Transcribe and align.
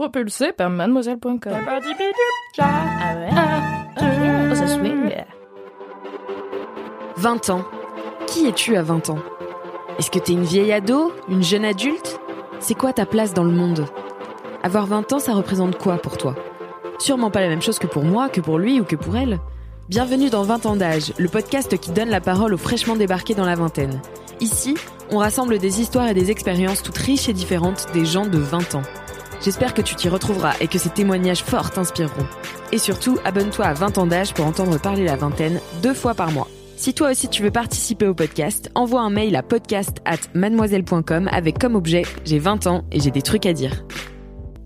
Propulsé 0.00 0.52
par 0.52 0.70
mademoiselle.com. 0.70 1.52
Ah 1.52 3.16
ouais? 3.18 3.28
Oh, 3.98 4.54
ça 4.54 4.66
swing 4.66 5.12
20 7.18 7.50
ans. 7.50 7.66
Qui 8.26 8.46
es-tu 8.46 8.76
à 8.76 8.82
20 8.82 9.10
ans? 9.10 9.18
Est-ce 9.98 10.10
que 10.10 10.18
t'es 10.18 10.32
une 10.32 10.44
vieille 10.44 10.72
ado? 10.72 11.12
Une 11.28 11.42
jeune 11.42 11.66
adulte? 11.66 12.18
C'est 12.60 12.72
quoi 12.72 12.94
ta 12.94 13.04
place 13.04 13.34
dans 13.34 13.44
le 13.44 13.50
monde? 13.50 13.84
Avoir 14.62 14.86
20 14.86 15.12
ans, 15.12 15.18
ça 15.18 15.34
représente 15.34 15.76
quoi 15.76 15.98
pour 15.98 16.16
toi? 16.16 16.34
Sûrement 16.98 17.30
pas 17.30 17.42
la 17.42 17.48
même 17.48 17.60
chose 17.60 17.78
que 17.78 17.86
pour 17.86 18.04
moi, 18.04 18.30
que 18.30 18.40
pour 18.40 18.56
lui 18.56 18.80
ou 18.80 18.84
que 18.84 18.96
pour 18.96 19.18
elle. 19.18 19.38
Bienvenue 19.90 20.30
dans 20.30 20.44
20 20.44 20.64
ans 20.64 20.76
d'âge, 20.76 21.12
le 21.18 21.28
podcast 21.28 21.76
qui 21.76 21.90
donne 21.90 22.08
la 22.08 22.22
parole 22.22 22.54
aux 22.54 22.56
fraîchement 22.56 22.96
débarqués 22.96 23.34
dans 23.34 23.44
la 23.44 23.54
vingtaine. 23.54 24.00
Ici, 24.40 24.76
on 25.10 25.18
rassemble 25.18 25.58
des 25.58 25.82
histoires 25.82 26.08
et 26.08 26.14
des 26.14 26.30
expériences 26.30 26.82
toutes 26.82 26.96
riches 26.96 27.28
et 27.28 27.34
différentes 27.34 27.88
des 27.92 28.06
gens 28.06 28.24
de 28.24 28.38
20 28.38 28.76
ans. 28.76 28.82
J'espère 29.42 29.72
que 29.72 29.80
tu 29.80 29.94
t'y 29.94 30.08
retrouveras 30.08 30.54
et 30.60 30.68
que 30.68 30.78
ces 30.78 30.90
témoignages 30.90 31.42
forts 31.42 31.70
t'inspireront. 31.70 32.26
Et 32.72 32.78
surtout, 32.78 33.18
abonne-toi 33.24 33.64
à 33.64 33.72
20 33.72 33.96
ans 33.96 34.06
d'âge 34.06 34.34
pour 34.34 34.44
entendre 34.44 34.78
parler 34.78 35.04
la 35.04 35.16
vingtaine 35.16 35.60
deux 35.82 35.94
fois 35.94 36.14
par 36.14 36.30
mois. 36.30 36.48
Si 36.76 36.92
toi 36.92 37.10
aussi 37.10 37.28
tu 37.28 37.42
veux 37.42 37.50
participer 37.50 38.06
au 38.06 38.14
podcast, 38.14 38.70
envoie 38.74 39.00
un 39.00 39.10
mail 39.10 39.36
à 39.36 39.42
podcast 39.42 39.98
at 40.04 40.18
mademoiselle.com 40.34 41.28
avec 41.32 41.58
comme 41.58 41.74
objet 41.74 42.02
J'ai 42.24 42.38
20 42.38 42.66
ans 42.66 42.84
et 42.92 43.00
j'ai 43.00 43.10
des 43.10 43.22
trucs 43.22 43.46
à 43.46 43.52
dire. 43.54 43.84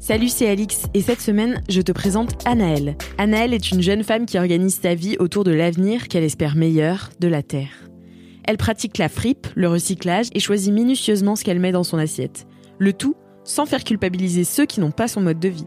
Salut, 0.00 0.28
c'est 0.28 0.48
Alix 0.48 0.86
et 0.92 1.00
cette 1.00 1.20
semaine, 1.20 1.62
je 1.69 1.80
te 1.80 1.92
présente 1.92 2.45
Anaëlle. 2.45 2.97
Anaëlle 3.17 3.55
est 3.55 3.70
une 3.70 3.80
jeune 3.80 4.05
femme 4.05 4.27
qui 4.27 4.39
organise 4.39 4.80
sa 4.83 4.95
vie 4.95 5.17
autour 5.19 5.45
de 5.45 5.52
l'avenir 5.52 6.08
qu'elle 6.08 6.25
espère 6.25 6.56
meilleur 6.56 7.11
de 7.20 7.28
la 7.28 7.42
Terre. 7.42 7.89
Elle 8.45 8.58
pratique 8.58 8.98
la 8.98 9.08
fripe, 9.08 9.47
le 9.55 9.69
recyclage 9.69 10.27
et 10.34 10.41
choisit 10.41 10.72
minutieusement 10.72 11.36
ce 11.36 11.45
qu'elle 11.45 11.61
met 11.61 11.72
dans 11.72 11.84
son 11.84 11.97
assiette. 11.97 12.47
Le 12.78 12.92
tout 12.92 13.17
sans 13.45 13.67
faire 13.67 13.84
culpabiliser 13.84 14.45
ceux 14.45 14.67
qui 14.67 14.81
n'ont 14.81 14.91
pas 14.91 15.09
son 15.09 15.20
mode 15.20 15.39
de 15.39 15.48
vie. 15.48 15.67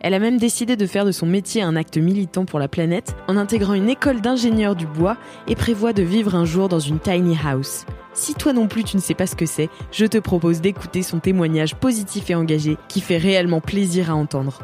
Elle 0.00 0.14
a 0.14 0.18
même 0.18 0.38
décidé 0.38 0.76
de 0.76 0.86
faire 0.86 1.04
de 1.04 1.12
son 1.12 1.26
métier 1.26 1.62
un 1.62 1.76
acte 1.76 1.98
militant 1.98 2.46
pour 2.46 2.58
la 2.58 2.68
planète 2.68 3.14
en 3.28 3.36
intégrant 3.36 3.74
une 3.74 3.90
école 3.90 4.22
d'ingénieurs 4.22 4.74
du 4.74 4.86
bois 4.86 5.18
et 5.46 5.54
prévoit 5.54 5.92
de 5.92 6.02
vivre 6.02 6.34
un 6.34 6.46
jour 6.46 6.68
dans 6.68 6.78
une 6.80 6.98
tiny 6.98 7.36
house. 7.44 7.84
Si 8.14 8.34
toi 8.34 8.52
non 8.52 8.66
plus 8.66 8.82
tu 8.82 8.96
ne 8.96 9.02
sais 9.02 9.14
pas 9.14 9.26
ce 9.26 9.36
que 9.36 9.46
c'est, 9.46 9.68
je 9.92 10.06
te 10.06 10.18
propose 10.18 10.60
d'écouter 10.60 11.02
son 11.02 11.20
témoignage 11.20 11.76
positif 11.76 12.30
et 12.30 12.34
engagé 12.34 12.76
qui 12.88 13.00
fait 13.00 13.18
réellement 13.18 13.60
plaisir 13.60 14.10
à 14.10 14.14
entendre. 14.14 14.60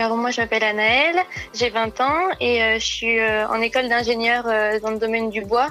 Alors 0.00 0.16
moi 0.16 0.30
je 0.30 0.40
m'appelle 0.40 0.64
Anaëlle, 0.64 1.20
j'ai 1.54 1.70
20 1.70 2.00
ans 2.00 2.28
et 2.40 2.62
euh, 2.62 2.78
je 2.78 2.84
suis 2.84 3.18
euh, 3.20 3.46
en 3.48 3.60
école 3.60 3.88
d'ingénieur 3.88 4.44
euh, 4.46 4.80
dans 4.80 4.90
le 4.90 4.98
domaine 4.98 5.30
du 5.30 5.42
bois 5.42 5.68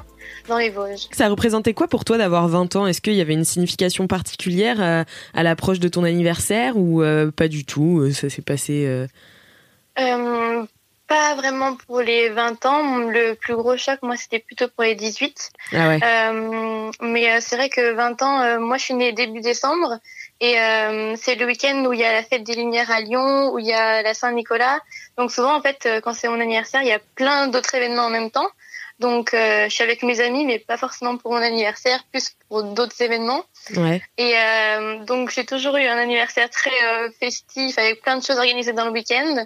dans 0.47 0.57
les 0.57 0.69
Vosges. 0.69 1.07
Ça 1.11 1.27
représentait 1.27 1.73
quoi 1.73 1.87
pour 1.87 2.05
toi 2.05 2.17
d'avoir 2.17 2.47
20 2.47 2.75
ans? 2.77 2.87
Est-ce 2.87 3.01
qu'il 3.01 3.13
y 3.13 3.21
avait 3.21 3.33
une 3.33 3.43
signification 3.43 4.07
particulière 4.07 5.05
à 5.33 5.43
l'approche 5.43 5.79
de 5.79 5.87
ton 5.89 6.03
anniversaire 6.03 6.77
ou 6.77 7.03
pas 7.35 7.47
du 7.47 7.65
tout 7.65 8.11
Ça 8.11 8.29
s'est 8.29 8.41
passé 8.41 9.05
Pas 9.95 11.35
vraiment 11.35 11.75
pour 11.75 12.01
les 12.01 12.29
20 12.29 12.65
ans. 12.65 12.97
Le 12.97 13.33
plus 13.35 13.55
gros 13.55 13.77
choc, 13.77 13.99
moi, 14.01 14.15
c'était 14.15 14.39
plutôt 14.39 14.67
pour 14.69 14.83
les 14.83 14.95
18. 14.95 15.51
Ah 15.73 15.89
ouais. 15.89 15.99
mais 17.01 17.41
c'est 17.41 17.57
vrai 17.57 17.69
que 17.69 17.93
20 17.93 18.21
ans, 18.21 18.59
moi, 18.59 18.77
je 18.77 18.85
suis 18.85 18.93
née 18.93 19.11
début 19.11 19.41
décembre. 19.41 19.99
Et 20.39 20.59
euh, 20.59 21.15
c'est 21.15 21.35
le 21.35 21.45
week-end 21.45 21.85
où 21.85 21.93
il 21.93 21.99
y 21.99 22.03
a 22.03 22.11
la 22.11 22.23
fête 22.23 22.43
des 22.43 22.55
Lumières 22.55 22.91
à 22.91 22.99
Lyon, 22.99 23.51
où 23.53 23.59
il 23.59 23.65
y 23.65 23.73
a 23.73 24.01
la 24.01 24.13
Saint-Nicolas. 24.13 24.79
Donc 25.17 25.31
souvent, 25.31 25.55
en 25.55 25.61
fait, 25.61 25.85
euh, 25.85 26.01
quand 26.01 26.13
c'est 26.13 26.27
mon 26.27 26.39
anniversaire, 26.39 26.81
il 26.81 26.87
y 26.87 26.93
a 26.93 26.99
plein 27.15 27.47
d'autres 27.47 27.73
événements 27.75 28.05
en 28.05 28.09
même 28.09 28.31
temps. 28.31 28.49
Donc 28.99 29.33
euh, 29.33 29.65
je 29.65 29.73
suis 29.73 29.83
avec 29.83 30.03
mes 30.03 30.19
amis, 30.19 30.45
mais 30.45 30.59
pas 30.59 30.77
forcément 30.77 31.17
pour 31.17 31.31
mon 31.31 31.41
anniversaire, 31.41 32.03
plus 32.11 32.35
pour 32.47 32.63
d'autres 32.63 33.01
événements. 33.01 33.43
Ouais. 33.75 34.01
Et 34.17 34.33
euh, 34.37 35.03
donc 35.03 35.31
j'ai 35.31 35.45
toujours 35.45 35.75
eu 35.77 35.85
un 35.85 35.97
anniversaire 35.97 36.49
très 36.49 36.71
euh, 36.71 37.09
festif, 37.19 37.77
avec 37.77 38.01
plein 38.01 38.17
de 38.17 38.23
choses 38.23 38.37
organisées 38.37 38.73
dans 38.73 38.85
le 38.85 38.91
week-end. 38.91 39.45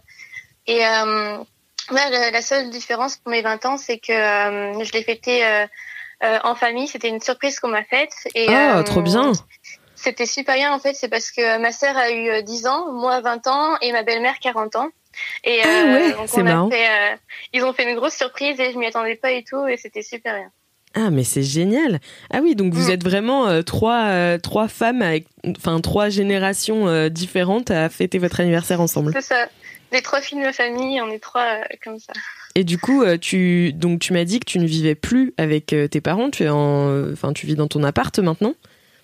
Et 0.67 0.85
euh, 0.85 1.37
ouais, 1.91 2.31
la, 2.31 2.41
seule 2.41 2.69
différence 2.69 3.17
pour 3.17 3.31
mes 3.31 3.41
20 3.41 3.65
ans, 3.65 3.77
c'est 3.77 3.99
que 3.99 4.13
je 4.13 4.91
l'ai 4.91 5.03
fêté 5.03 5.43
en 6.21 6.55
famille. 6.55 6.87
C'était 6.87 7.07
une 7.07 7.21
surprise 7.21 7.59
qu'on 7.59 7.69
m'a 7.69 7.85
faite. 7.85 8.13
Et, 8.35 8.47
oh, 8.49 8.83
trop 8.83 9.01
bien 9.01 9.31
c'était 9.97 10.25
super 10.25 10.55
bien 10.55 10.73
en 10.73 10.79
fait, 10.79 10.93
c'est 10.93 11.09
parce 11.09 11.31
que 11.31 11.59
ma 11.59 11.71
sœur 11.71 11.97
a 11.97 12.11
eu 12.11 12.43
10 12.43 12.65
euh, 12.65 12.69
ans, 12.69 12.91
moi 12.93 13.19
20 13.19 13.47
ans 13.47 13.77
et 13.81 13.91
ma 13.91 14.03
belle-mère 14.03 14.39
40 14.39 14.75
ans. 14.75 14.89
Et 15.43 15.59
ah 15.63 15.67
euh, 15.67 15.93
ouais, 15.93 16.15
c'est 16.27 16.43
marrant. 16.43 16.69
Fait, 16.69 16.87
euh, 16.87 17.15
ils 17.53 17.63
ont 17.63 17.73
fait 17.73 17.89
une 17.89 17.95
grosse 17.95 18.13
surprise 18.13 18.59
et 18.59 18.71
je 18.71 18.77
m'y 18.77 18.85
attendais 18.85 19.15
pas 19.15 19.31
et 19.31 19.43
tout 19.43 19.67
et 19.67 19.75
c'était 19.75 20.03
super 20.03 20.35
bien. 20.35 20.51
Ah 20.93 21.09
mais 21.09 21.23
c'est 21.23 21.41
génial. 21.41 21.99
Ah 22.31 22.39
oui, 22.41 22.55
donc 22.55 22.73
vous 22.73 22.87
mm. 22.87 22.91
êtes 22.91 23.03
vraiment 23.03 23.63
trois 23.63 24.37
trois 24.39 24.67
femmes 24.67 25.01
avec 25.01 25.25
enfin 25.57 25.81
trois 25.81 26.09
générations 26.09 27.09
différentes 27.09 27.71
à 27.71 27.89
fêter 27.89 28.19
votre 28.19 28.39
anniversaire 28.39 28.79
ensemble. 28.79 29.11
C'est 29.13 29.21
ça. 29.21 29.47
Les 29.91 30.01
trois 30.01 30.21
filles 30.21 30.39
de 30.39 30.43
ma 30.43 30.53
famille, 30.53 31.01
on 31.01 31.09
est 31.09 31.19
trois 31.19 31.59
comme 31.83 31.97
ça. 31.99 32.13
Et 32.55 32.63
du 32.63 32.77
coup, 32.77 33.03
tu 33.19 33.73
donc 33.73 33.99
tu 33.99 34.13
m'as 34.13 34.23
dit 34.23 34.39
que 34.39 34.45
tu 34.45 34.59
ne 34.59 34.65
vivais 34.65 34.95
plus 34.95 35.33
avec 35.37 35.67
tes 35.67 36.01
parents, 36.01 36.29
tu 36.29 36.43
es 36.43 36.49
en 36.49 37.11
enfin 37.11 37.33
tu 37.33 37.47
vis 37.47 37.55
dans 37.55 37.67
ton 37.67 37.83
appart 37.83 38.17
maintenant 38.19 38.53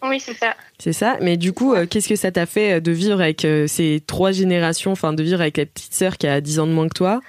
oui, 0.04 0.20
c'est 0.20 0.38
ça. 0.38 0.56
C'est 0.80 0.94
ça. 0.94 1.18
Mais 1.22 1.38
du 1.38 1.54
coup, 1.54 1.74
euh, 1.74 1.86
qu'est-ce 1.86 2.10
que 2.10 2.16
ça 2.16 2.32
t'a 2.32 2.46
fait 2.46 2.74
euh, 2.74 2.80
de 2.80 2.92
vivre 2.92 3.22
avec 3.22 3.46
euh, 3.46 3.68
ces 3.68 4.04
trois 4.06 4.32
générations, 4.32 4.92
enfin 4.92 5.14
de 5.14 5.24
vivre 5.24 5.40
avec 5.40 5.58
la 5.58 5.66
petite 5.66 5.94
sœur 5.94 6.18
qui 6.18 6.28
a 6.28 6.42
10 6.42 6.60
ans 6.60 6.68
de 6.68 6.74
moins 6.74 6.88
que 6.90 6.94
toi 6.94 7.22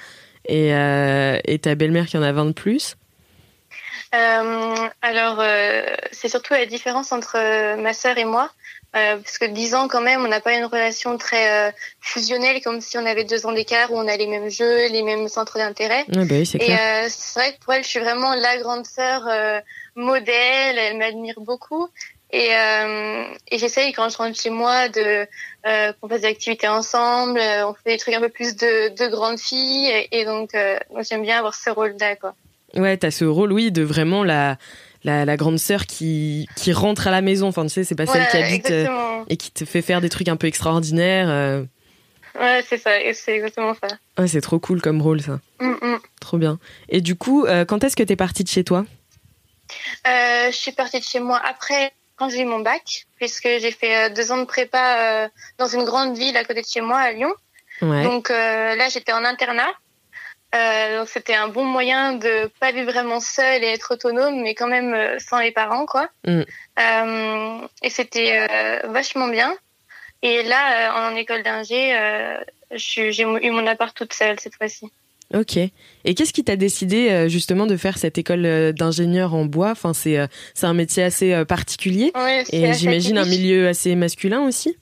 et, 0.47 0.69
et 0.71 1.59
ta 1.59 1.75
belle-mère 1.75 2.07
qui 2.07 2.19
en 2.19 2.23
a 2.23 2.33
20 2.33 2.47
de 2.47 2.53
plus? 2.53 2.97
Alors, 4.13 5.43
c'est 6.13 6.29
surtout 6.29 6.53
la 6.53 6.67
différence 6.67 7.13
entre 7.13 7.39
ma 7.77 7.95
sœur 7.95 8.19
et 8.19 8.27
moi. 8.27 8.51
parce 8.93 9.39
que 9.39 9.47
10 9.47 9.75
ans 9.75 9.89
quand 9.89 10.03
même, 10.03 10.23
on 10.23 10.29
n'a 10.29 10.41
pas 10.41 10.55
une 10.55 10.67
relation 10.67 11.17
très 11.17 11.75
fusionnelle 12.01 12.61
comme 12.63 12.83
si 12.83 12.99
on 12.99 13.07
avait 13.07 13.25
deux 13.25 13.47
ans 13.47 13.53
d'écart 13.53 13.91
où 13.91 13.97
on 13.97 14.07
a 14.07 14.17
les 14.19 14.27
mêmes 14.27 14.51
jeux, 14.51 14.89
les 14.89 15.03
mêmes 15.03 15.29
centres 15.29 15.57
d'intérêt. 15.57 16.05
bah 16.09 16.25
oui, 16.31 16.45
c'est. 16.45 16.59
Et 16.63 16.77
c'est 17.09 17.41
vrai 17.41 17.55
que 17.55 17.65
pour 17.65 17.73
elle, 17.73 17.83
je 17.83 17.89
suis 17.89 18.01
vraiment 18.01 18.35
la 18.35 18.59
grande 18.59 18.85
sœur 18.87 19.23
modèle. 19.97 20.77
Elle 20.79 20.99
m'admire 20.99 21.41
beaucoup. 21.41 21.89
Et, 22.35 22.49
euh, 22.53 23.27
et 23.49 23.59
j'essaye 23.59 23.93
quand 23.93 24.09
je 24.09 24.17
rentre 24.17 24.37
chez 24.37 24.51
moi 24.51 24.89
de 24.89 25.25
euh, 25.67 25.93
qu'on 26.01 26.09
fasse 26.09 26.23
des 26.23 26.27
activités 26.27 26.67
ensemble. 26.67 27.39
Euh, 27.39 27.69
on 27.69 27.75
fait 27.75 27.93
des 27.93 27.97
trucs 27.97 28.13
un 28.13 28.21
peu 28.21 28.29
plus 28.29 28.57
de, 28.57 28.89
de 28.89 29.09
grandes 29.09 29.39
filles. 29.39 29.89
Et, 30.11 30.25
donc, 30.25 30.51
moi, 30.91 31.03
j'aime 31.09 31.23
bien 31.23 31.39
avoir 31.39 31.55
ce 31.55 31.71
rôle-là, 31.71 32.17
quoi. 32.17 32.35
Ouais, 32.75 32.97
t'as 32.97 33.13
ce 33.13 33.25
rôle, 33.25 33.53
oui, 33.53 33.71
de 33.71 33.83
vraiment 33.83 34.25
la 34.25 34.57
la, 35.05 35.25
la 35.25 35.37
grande 35.37 35.59
sœur 35.59 35.87
qui 35.87 36.49
qui 36.57 36.73
rentre 36.73 37.07
à 37.07 37.13
la 37.13 37.21
maison. 37.21 37.47
Enfin, 37.47 37.63
tu 37.63 37.69
sais, 37.69 37.85
c'est 37.85 37.95
pas 37.95 38.07
celle 38.07 38.27
qui 38.27 38.37
habite 38.37 38.71
euh, 38.73 38.89
et 39.29 39.37
qui 39.37 39.53
te 39.53 39.65
fait 39.65 39.83
faire 39.83 40.01
des 40.01 40.09
trucs 40.09 40.29
un 40.29 40.37
peu 40.37 40.49
extraordinaires. 40.49 41.63
Ouais, 42.41 42.65
c'est 42.69 42.79
ça, 42.79 42.91
c'est 43.13 43.37
exactement 43.37 43.75
ça. 43.75 43.97
Ouais, 44.19 44.27
c'est 44.27 44.41
trop 44.41 44.59
cool 44.59 44.83
comme 44.83 45.01
rôle, 45.01 45.23
ça. 45.23 45.39
Mm, 45.61 45.75
mm. 45.81 45.99
Trop 46.21 46.39
bien. 46.39 46.59
Et 46.89 47.01
du 47.01 47.15
coup, 47.15 47.47
quand 47.69 47.85
est-ce 47.85 47.95
que 47.95 48.03
t'es 48.03 48.17
partie 48.17 48.43
de 48.43 48.49
chez 48.49 48.65
toi? 48.65 48.85
Je 50.05 50.51
suis 50.51 50.73
partie 50.73 50.99
de 50.99 51.05
chez 51.05 51.21
moi 51.21 51.41
après 51.49 51.93
quand 52.17 52.29
j'ai 52.29 52.41
eu 52.41 52.45
mon 52.45 52.61
bac, 52.61 53.07
puisque 53.17 53.45
j'ai 53.45 53.71
fait 53.71 53.97
euh, 53.97 54.09
deux 54.09 54.33
ans 54.33 54.39
de 54.39 54.45
prépa 54.45 54.99
euh, 54.99 55.29
dans 55.59 55.67
une 55.67 55.85
grande 55.85 56.17
ville 56.17 56.37
à 56.37 56.45
côté 56.45 56.63
de 56.63 56.67
chez 56.67 56.81
moi, 56.81 56.99
à 56.99 57.13
Lyon. 57.13 57.33
Ouais. 57.83 58.05
Donc 58.05 58.31
euh, 58.31 58.77
là, 58.77 58.89
j'étais 58.89 59.13
en 59.13 59.25
internat. 59.25 59.73
Euh, 60.55 60.99
donc 61.01 61.09
c'était 61.09 61.35
un 61.35 61.49
bon 61.49 61.65
moyen 61.65 62.13
de 62.13 62.49
pas 62.61 62.71
vivre 62.71 62.93
vraiment 62.93 63.19
seule 63.19 63.65
et 63.65 63.73
être 63.73 63.95
autonome, 63.95 64.41
mais 64.43 64.55
quand 64.55 64.69
même 64.69 65.19
sans 65.19 65.41
les 65.41 65.51
parents, 65.51 65.85
quoi. 65.85 66.09
Mm. 66.27 66.43
et 67.83 67.91
c'était 67.91 68.47
vachement 68.85 69.27
bien. 69.27 69.53
Et 70.23 70.45
là, 70.45 71.09
en 71.09 71.17
école 71.17 71.43
d'ingé, 71.43 71.99
j'ai 72.71 73.23
eu 73.23 73.51
mon 73.51 73.67
appart 73.67 73.97
toute 73.97 74.13
seule 74.13 74.39
cette 74.39 74.55
fois-ci. 74.55 74.93
Ok. 75.33 75.57
Et 75.57 76.15
qu'est-ce 76.15 76.33
qui 76.33 76.45
t'a 76.45 76.57
décidé 76.57 77.11
euh, 77.11 77.29
justement 77.29 77.67
de 77.67 77.77
faire 77.77 77.99
cette 77.99 78.19
école 78.19 78.45
euh, 78.45 78.73
d'ingénieur 78.73 79.35
en 79.35 79.47
bois? 79.47 79.71
Enfin, 79.71 79.95
c'est 79.95 80.19
euh, 80.19 80.27
c'est 80.55 80.67
un 80.67 80.75
métier 80.75 81.03
assez 81.03 81.45
particulier 81.47 82.13
oui, 82.15 82.45
et 82.51 82.73
j'imagine 82.75 83.19
un 83.19 83.25
milieu 83.25 83.69
assez 83.69 83.95
masculin 83.95 84.47
aussi. 84.47 84.77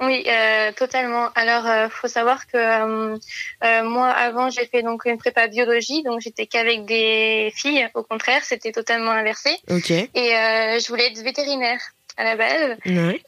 Oui, 0.00 0.24
euh, 0.26 0.72
totalement. 0.72 1.28
Alors, 1.34 1.66
euh, 1.66 1.88
faut 1.88 2.08
savoir 2.08 2.46
que 2.46 2.56
euh, 2.56 3.84
moi, 3.84 4.08
avant, 4.08 4.50
j'ai 4.50 4.66
fait 4.66 4.82
donc 4.82 5.04
une 5.06 5.18
prépa 5.18 5.48
biologie, 5.48 6.02
donc 6.02 6.20
j'étais 6.20 6.46
qu'avec 6.46 6.84
des 6.84 7.52
filles. 7.54 7.88
Au 7.94 8.02
contraire, 8.02 8.42
c'était 8.44 8.72
totalement 8.72 9.10
inversé. 9.10 9.50
Ok. 9.70 9.90
Et 9.90 10.08
je 10.14 10.88
voulais 10.88 11.06
être 11.06 11.20
vétérinaire. 11.22 11.80
À 12.16 12.24
la 12.24 12.36
base. 12.36 12.76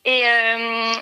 Et 0.04 0.22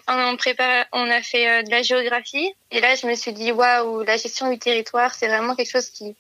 on 0.09 0.37
prépare, 0.37 0.87
on 0.93 1.11
a 1.11 1.23
fait 1.23 1.63
de 1.65 1.71
la 1.71 1.83
géographie. 1.83 2.53
Et 2.71 2.81
là, 2.81 2.95
je 2.95 3.07
me 3.07 3.15
suis 3.15 3.33
dit 3.33 3.53
waouh, 3.53 4.03
la 4.03 4.17
gestion 4.17 4.51
du 4.51 4.59
territoire, 4.59 5.15
c'est 5.15 5.29
vraiment 5.29 5.55
quelque 5.55 5.71
chose 5.71 5.91
qui 5.91 6.17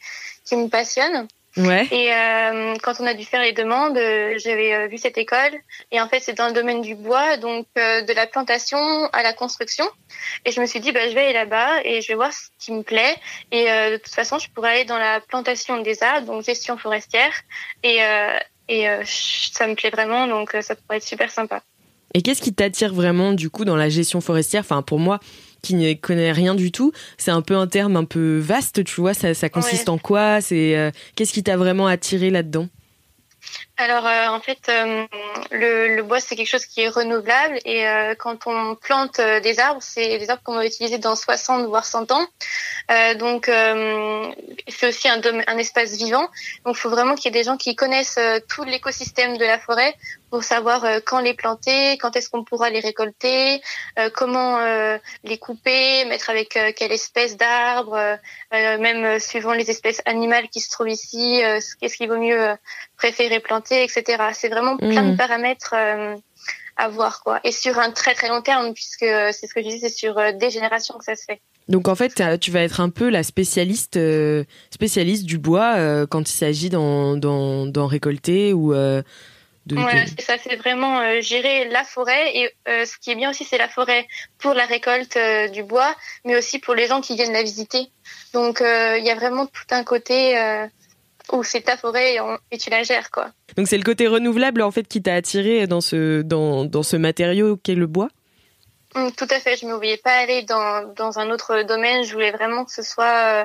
qui 0.46 0.56
me 0.56 0.68
passionne. 0.68 1.28
Ouais. 1.56 1.88
Et 1.90 2.12
euh, 2.12 2.74
quand 2.82 3.00
on 3.00 3.06
a 3.06 3.14
dû 3.14 3.24
faire 3.24 3.40
les 3.40 3.52
demandes, 3.52 3.96
euh, 3.96 4.34
j'avais 4.36 4.74
euh, 4.74 4.86
vu 4.88 4.98
cette 4.98 5.16
école. 5.16 5.52
Et 5.90 6.00
en 6.00 6.08
fait, 6.08 6.20
c'est 6.20 6.34
dans 6.34 6.48
le 6.48 6.52
domaine 6.52 6.82
du 6.82 6.94
bois, 6.94 7.38
donc 7.38 7.66
de 7.76 8.12
la 8.12 8.26
plantation 8.26 8.78
à 9.12 9.22
la 9.22 9.32
construction. 9.32 9.86
Et 10.44 10.52
je 10.52 10.60
me 10.60 10.66
suis 10.66 10.80
dit, 10.80 10.92
bah, 10.92 11.08
je 11.08 11.14
vais 11.14 11.24
aller 11.24 11.32
là-bas 11.32 11.82
et 11.84 12.02
je 12.02 12.08
vais 12.08 12.14
voir 12.14 12.32
ce 12.32 12.48
qui 12.58 12.72
me 12.72 12.82
plaît. 12.82 13.16
Et 13.52 13.64
de 13.64 13.96
toute 13.96 14.14
façon, 14.14 14.38
je 14.38 14.50
pourrais 14.50 14.72
aller 14.72 14.84
dans 14.84 14.98
la 14.98 15.20
plantation 15.20 15.80
des 15.80 16.02
arbres, 16.02 16.26
donc 16.26 16.44
gestion 16.44 16.76
forestière. 16.76 17.32
Et, 17.82 18.00
et 18.68 18.86
ça 19.04 19.66
me 19.66 19.74
plaît 19.74 19.90
vraiment, 19.90 20.26
donc 20.26 20.56
ça 20.60 20.74
pourrait 20.74 20.98
être 20.98 21.04
super 21.04 21.30
sympa. 21.30 21.62
Et 22.14 22.22
qu'est-ce 22.22 22.40
qui 22.40 22.54
t'attire 22.54 22.94
vraiment 22.94 23.32
du 23.32 23.50
coup 23.50 23.64
dans 23.64 23.76
la 23.76 23.88
gestion 23.88 24.20
forestière? 24.20 24.62
Enfin, 24.62 24.82
pour 24.82 24.98
moi, 24.98 25.20
qui 25.62 25.74
ne 25.74 25.92
connaît 25.94 26.32
rien 26.32 26.54
du 26.54 26.72
tout, 26.72 26.92
c'est 27.18 27.30
un 27.30 27.42
peu 27.42 27.56
un 27.56 27.66
terme 27.66 27.96
un 27.96 28.04
peu 28.04 28.38
vaste, 28.38 28.84
tu 28.84 29.00
vois. 29.00 29.14
Ça, 29.14 29.34
ça 29.34 29.48
consiste 29.48 29.88
en 29.88 29.98
quoi? 29.98 30.40
C'est 30.40 30.76
euh, 30.76 30.90
qu'est-ce 31.14 31.32
qui 31.32 31.42
t'a 31.42 31.56
vraiment 31.56 31.86
attiré 31.86 32.30
là-dedans? 32.30 32.68
Alors 33.78 34.06
euh, 34.06 34.28
en 34.28 34.40
fait, 34.40 34.70
euh, 34.70 35.06
le, 35.50 36.00
bois 36.02 36.18
c'est 36.18 36.34
quelque 36.34 36.48
chose 36.48 36.64
qui 36.64 36.80
est 36.80 36.88
renouvelable 36.88 37.58
et 37.66 37.86
euh, 37.86 38.14
quand 38.14 38.46
on 38.46 38.74
plante 38.74 39.20
des 39.20 39.60
arbres, 39.60 39.82
c'est 39.82 40.18
des 40.18 40.30
arbres 40.30 40.42
qu'on 40.42 40.54
va 40.54 40.64
utiliser 40.64 40.96
dans 40.96 41.14
60 41.14 41.66
voire 41.66 41.84
100 41.84 42.10
ans. 42.10 42.26
donc 43.18 43.50
c'est 44.68 44.88
aussi 44.88 45.08
un, 45.08 45.20
un 45.46 45.58
espace 45.58 45.92
vivant. 45.96 46.26
Donc 46.64 46.76
il 46.76 46.80
faut 46.80 46.88
vraiment 46.88 47.16
qu'il 47.16 47.26
y 47.26 47.28
ait 47.36 47.38
des 47.38 47.44
gens 47.44 47.58
qui 47.58 47.76
connaissent 47.76 48.18
tout 48.48 48.64
l'écosystème 48.64 49.36
de 49.36 49.44
la 49.44 49.58
forêt 49.58 49.94
pour 50.30 50.42
savoir 50.42 50.84
quand 51.04 51.20
les 51.20 51.34
planter, 51.34 51.98
quand 51.98 52.16
est-ce 52.16 52.30
qu'on 52.30 52.44
pourra 52.44 52.70
les 52.70 52.80
récolter, 52.80 53.60
comment 54.14 54.58
les 55.24 55.38
couper, 55.38 56.04
mettre 56.06 56.30
avec 56.30 56.58
quelle 56.76 56.92
espèce 56.92 57.36
d'arbre, 57.36 58.18
même 58.52 59.18
suivant 59.18 59.52
les 59.52 59.70
espèces 59.70 60.00
animales 60.06 60.48
qui 60.48 60.60
se 60.60 60.70
trouvent 60.70 60.88
ici, 60.88 61.42
qu'est-ce 61.80 61.96
qu'il 61.96 62.08
vaut 62.08 62.18
mieux 62.18 62.56
préférer 62.96 63.40
planter, 63.40 63.65
etc. 63.74 64.22
C'est 64.32 64.48
vraiment 64.48 64.76
plein 64.76 65.02
de 65.02 65.12
mm. 65.12 65.16
paramètres 65.16 65.74
euh, 65.74 66.14
à 66.76 66.88
voir, 66.88 67.22
quoi. 67.22 67.40
Et 67.44 67.52
sur 67.52 67.78
un 67.78 67.90
très 67.90 68.14
très 68.14 68.28
long 68.28 68.42
terme, 68.42 68.72
puisque 68.74 69.02
euh, 69.02 69.30
c'est 69.32 69.46
ce 69.46 69.54
que 69.54 69.62
je 69.62 69.68
disais, 69.68 69.88
c'est 69.88 69.94
sur 69.94 70.18
euh, 70.18 70.32
des 70.32 70.50
générations 70.50 70.96
que 70.98 71.04
ça 71.04 71.16
se 71.16 71.24
fait. 71.24 71.40
Donc 71.68 71.88
en 71.88 71.94
fait, 71.94 72.22
tu 72.40 72.50
vas 72.52 72.62
être 72.62 72.80
un 72.80 72.90
peu 72.90 73.08
la 73.08 73.24
spécialiste 73.24 73.98
spécialiste 74.70 75.24
du 75.24 75.36
bois 75.36 76.06
quand 76.06 76.30
il 76.30 76.32
s'agit 76.32 76.70
d'en 76.70 77.86
récolter 77.88 78.52
ou 78.52 78.72
de, 78.72 79.76
ça 80.20 80.36
c'est 80.38 80.54
vraiment 80.54 81.20
gérer 81.20 81.68
la 81.68 81.82
forêt 81.82 82.36
et 82.36 82.54
ce 82.66 82.96
qui 83.00 83.10
est 83.10 83.16
bien 83.16 83.30
aussi 83.30 83.42
c'est 83.42 83.58
la 83.58 83.66
forêt 83.66 84.06
pour 84.38 84.54
la 84.54 84.64
récolte 84.64 85.18
du 85.52 85.64
bois, 85.64 85.92
mais 86.24 86.36
aussi 86.36 86.60
pour 86.60 86.76
les 86.76 86.86
gens 86.86 87.00
qui 87.00 87.16
viennent 87.16 87.32
la 87.32 87.42
visiter. 87.42 87.88
Donc 88.32 88.60
il 88.60 89.04
y 89.04 89.10
a 89.10 89.16
vraiment 89.16 89.46
tout 89.46 89.66
un 89.72 89.82
côté 89.82 90.36
ou 91.32 91.42
c'est 91.42 91.62
ta 91.62 91.76
forêt 91.76 92.16
et, 92.50 92.58
tu 92.58 92.70
la 92.70 92.82
gères 92.82 93.10
quoi. 93.10 93.30
Donc 93.56 93.68
c'est 93.68 93.78
le 93.78 93.84
côté 93.84 94.06
renouvelable 94.06 94.62
en 94.62 94.70
fait 94.70 94.86
qui 94.86 95.02
t'a 95.02 95.14
attiré 95.14 95.66
dans 95.66 95.80
ce 95.80 96.22
dans, 96.22 96.64
dans 96.64 96.82
ce 96.82 96.96
matériau 96.96 97.56
qu'est 97.56 97.74
le 97.74 97.86
bois? 97.86 98.08
Mm, 98.96 99.10
tout 99.16 99.26
à 99.30 99.38
fait. 99.40 99.56
Je 99.56 99.66
ne 99.66 99.72
me 99.72 99.76
voyais 99.76 99.98
pas 99.98 100.12
aller 100.12 100.42
dans, 100.42 100.92
dans 100.94 101.18
un 101.18 101.30
autre 101.30 101.62
domaine. 101.62 102.04
Je 102.04 102.12
voulais 102.12 102.30
vraiment 102.30 102.64
que 102.64 102.72
ce 102.72 102.82
soit 102.82 103.04
euh, 103.04 103.44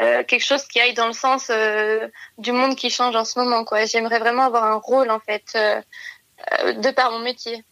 euh, 0.00 0.22
quelque 0.24 0.44
chose 0.44 0.62
qui 0.64 0.80
aille 0.80 0.94
dans 0.94 1.06
le 1.06 1.12
sens 1.12 1.48
euh, 1.50 2.06
du 2.38 2.52
monde 2.52 2.76
qui 2.76 2.90
change 2.90 3.16
en 3.16 3.24
ce 3.24 3.38
moment 3.38 3.64
quoi. 3.64 3.84
J'aimerais 3.86 4.18
vraiment 4.18 4.44
avoir 4.44 4.64
un 4.64 4.76
rôle 4.76 5.10
en 5.10 5.20
fait 5.20 5.56
de 6.66 6.90
par 6.90 7.10
mon 7.10 7.20
métier. 7.20 7.64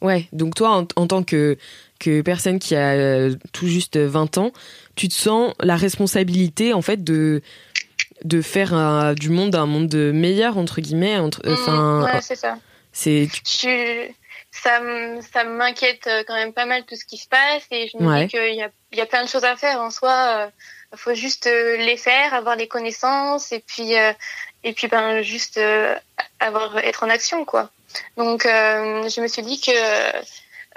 Ouais. 0.00 0.26
Donc 0.32 0.54
toi 0.54 0.70
en, 0.70 0.86
en 0.96 1.06
tant 1.06 1.22
que 1.22 1.56
que 1.98 2.20
personne 2.20 2.58
qui 2.58 2.74
a 2.74 3.30
tout 3.52 3.68
juste 3.68 3.96
20 3.96 4.38
ans, 4.38 4.50
tu 4.96 5.08
te 5.08 5.14
sens 5.14 5.54
la 5.60 5.76
responsabilité 5.76 6.72
en 6.72 6.82
fait 6.82 7.04
de 7.04 7.42
de 8.24 8.42
faire 8.42 9.14
du 9.14 9.30
monde 9.30 9.54
un 9.54 9.66
monde 9.66 9.94
meilleur 9.94 10.58
entre 10.58 10.80
guillemets 10.80 11.16
entre 11.16 11.46
mm, 11.46 11.52
enfin 11.52 12.04
ouais, 12.04 12.20
c'est 12.20 12.36
ça. 12.36 12.56
c'est 12.92 13.28
ça 14.52 14.80
ça 15.32 15.44
m'inquiète 15.44 16.06
euh, 16.06 16.22
quand 16.26 16.34
même 16.34 16.52
pas 16.52 16.66
mal 16.66 16.84
tout 16.84 16.94
ce 16.94 17.04
qui 17.04 17.16
se 17.16 17.26
passe 17.26 17.64
et 17.70 17.88
je 17.88 17.96
me 17.96 18.20
dis 18.20 18.28
qu'il 18.28 18.54
y 18.54 18.62
a 18.62 18.70
il 18.92 18.98
y 18.98 19.00
a 19.00 19.06
plein 19.06 19.24
de 19.24 19.28
choses 19.28 19.44
à 19.44 19.56
faire. 19.56 19.80
En 19.80 19.90
soi 19.90 20.10
il 20.12 20.94
euh, 20.94 20.96
faut 20.96 21.14
juste 21.14 21.46
euh, 21.46 21.76
les 21.78 21.96
faire 21.96 22.34
avoir 22.34 22.54
les 22.56 22.68
connaissances 22.68 23.50
et 23.52 23.60
puis 23.60 23.92
et 24.64 24.72
puis 24.74 24.88
ben 24.88 25.22
juste 25.22 25.58
avoir 26.38 26.78
être 26.78 27.02
en 27.02 27.08
action 27.08 27.44
quoi. 27.44 27.70
Donc 28.16 28.42
je 28.44 29.20
me 29.20 29.28
suis 29.28 29.42
dit 29.42 29.60
que 29.60 29.72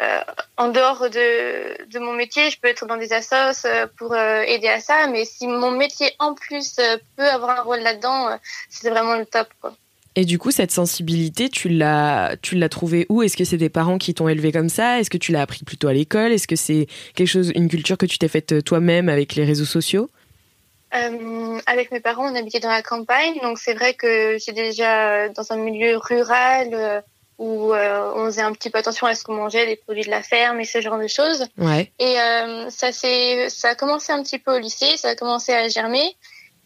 euh, 0.02 0.20
en 0.58 0.70
dehors 0.70 1.10
de, 1.10 1.86
de, 1.90 2.00
mon 2.00 2.14
métier, 2.14 2.50
je 2.50 2.60
peux 2.60 2.68
être 2.68 2.86
dans 2.86 2.98
des 2.98 3.14
assos 3.14 3.66
euh, 3.66 3.88
pour 3.98 4.14
euh, 4.14 4.42
aider 4.42 4.68
à 4.68 4.82
ça, 4.82 5.08
mais 5.08 5.24
si 5.24 5.48
mon 5.48 5.72
métier 5.72 6.12
en 6.20 6.34
plus 6.34 6.76
peut 7.16 7.30
avoir 7.30 7.60
un 7.60 7.62
rôle 7.62 7.80
là-dedans, 7.80 8.38
c'est 8.70 8.90
vraiment 8.90 9.16
le 9.16 9.26
top. 9.26 9.48
Quoi. 9.62 9.74
Et 10.18 10.26
du 10.26 10.38
coup, 10.38 10.52
cette 10.52 10.72
sensibilité, 10.72 11.50
tu 11.50 11.70
l'as, 11.70 12.36
tu 12.42 12.56
l'as 12.56 12.70
trouvée 12.70 13.06
où? 13.10 13.22
Est-ce 13.22 13.38
que 13.38 13.46
c'est 13.46 13.58
des 13.58 13.70
parents 13.70 13.98
qui 13.98 14.14
t'ont 14.14 14.28
élevé 14.28 14.52
comme 14.52 14.70
ça? 14.70 15.00
Est-ce 15.00 15.10
que 15.10 15.18
tu 15.18 15.32
l'as 15.32 15.42
appris 15.42 15.64
plutôt 15.64 15.88
à 15.88 15.94
l'école? 15.94 16.32
Est-ce 16.32 16.48
que 16.48 16.56
c'est 16.56 16.88
quelque 17.16 17.28
chose, 17.28 17.52
une 17.56 17.70
culture 17.70 17.98
que 17.98 18.06
tu 18.06 18.18
t'es 18.18 18.28
faite 18.28 18.64
toi-même 18.64 19.08
avec 19.08 19.36
les 19.36 19.46
réseaux 19.46 19.66
sociaux? 19.66 20.10
Euh, 20.94 21.60
avec 21.68 21.92
mes 21.92 22.00
parents, 22.00 22.32
on 22.32 22.36
habitait 22.36 22.60
dans 22.60 22.70
la 22.70 22.82
campagne, 22.82 23.40
donc 23.42 23.58
c'est 23.60 23.74
vrai 23.74 23.94
que 23.94 24.38
j'ai 24.40 24.54
déjà 24.54 25.28
dans 25.30 25.52
un 25.52 25.58
milieu 25.58 25.98
rural 25.98 27.04
où 27.38 27.74
euh, 27.74 28.14
on 28.16 28.26
faisait 28.26 28.42
un 28.42 28.54
petit 28.54 28.70
peu 28.70 28.78
attention 28.78 29.08
à 29.08 29.16
ce 29.16 29.24
qu'on 29.24 29.34
mangeait, 29.34 29.66
des 29.66 29.76
produits 29.76 30.04
de 30.04 30.10
la 30.10 30.24
ferme 30.24 30.60
et 30.60 30.66
ce 30.66 30.82
genre 30.82 30.98
de 30.98 31.08
choses. 31.08 31.46
Ouais. 31.58 31.92
Et 32.00 32.20
euh, 32.20 32.70
ça 32.70 32.92
c'est 32.92 33.50
ça 33.50 33.70
a 33.70 33.76
commencé 33.76 34.12
un 34.14 34.24
petit 34.24 34.40
peu 34.40 34.56
au 34.56 34.60
lycée, 34.60 34.98
ça 34.98 35.10
a 35.10 35.16
commencé 35.16 35.54
à 35.54 35.68
germer. 35.68 36.16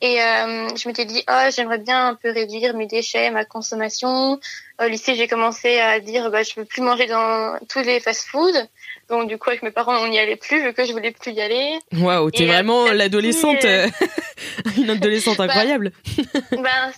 Et 0.01 0.21
euh, 0.21 0.69
je 0.77 0.87
m'étais 0.87 1.03
dit, 1.03 1.23
oh, 1.29 1.49
j'aimerais 1.53 1.79
bien 1.79 2.07
un 2.07 2.15
peu 2.15 2.31
réduire 2.31 2.73
mes 2.73 2.87
déchets, 2.87 3.31
ma 3.31 3.43
consommation. 3.43 4.39
Au 4.81 4.85
lycée, 4.85 5.15
j'ai 5.15 5.27
commencé 5.27 5.77
à 5.79 5.99
dire, 5.99 6.31
bah, 6.31 6.41
je 6.41 6.53
veux 6.55 6.65
plus 6.65 6.81
manger 6.81 7.05
dans 7.05 7.59
tous 7.67 7.79
les 7.79 7.99
fast-foods. 7.99 8.65
Donc 9.09 9.27
du 9.27 9.37
coup 9.37 9.49
avec 9.49 9.63
mes 9.63 9.71
parents 9.71 9.97
on 9.97 10.07
n'y 10.07 10.19
allait 10.19 10.35
plus 10.35 10.61
vu 10.61 10.73
que 10.73 10.85
je 10.85 10.91
voulais 10.91 11.11
plus 11.11 11.31
y 11.31 11.41
aller. 11.41 11.79
Waouh, 11.93 12.29
t'es 12.29 12.45
vraiment 12.45 12.91
l'adolescente, 12.91 13.65
euh, 13.65 13.87
une 14.77 14.91
adolescente 14.91 15.37
bah, 15.37 15.45
incroyable. 15.45 15.91
ben 16.51 16.91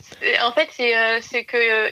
en 0.44 0.52
fait 0.52 0.68
c'est 0.72 0.98
euh, 0.98 1.20
c'est 1.22 1.46
que 1.46 1.56
euh, 1.56 1.90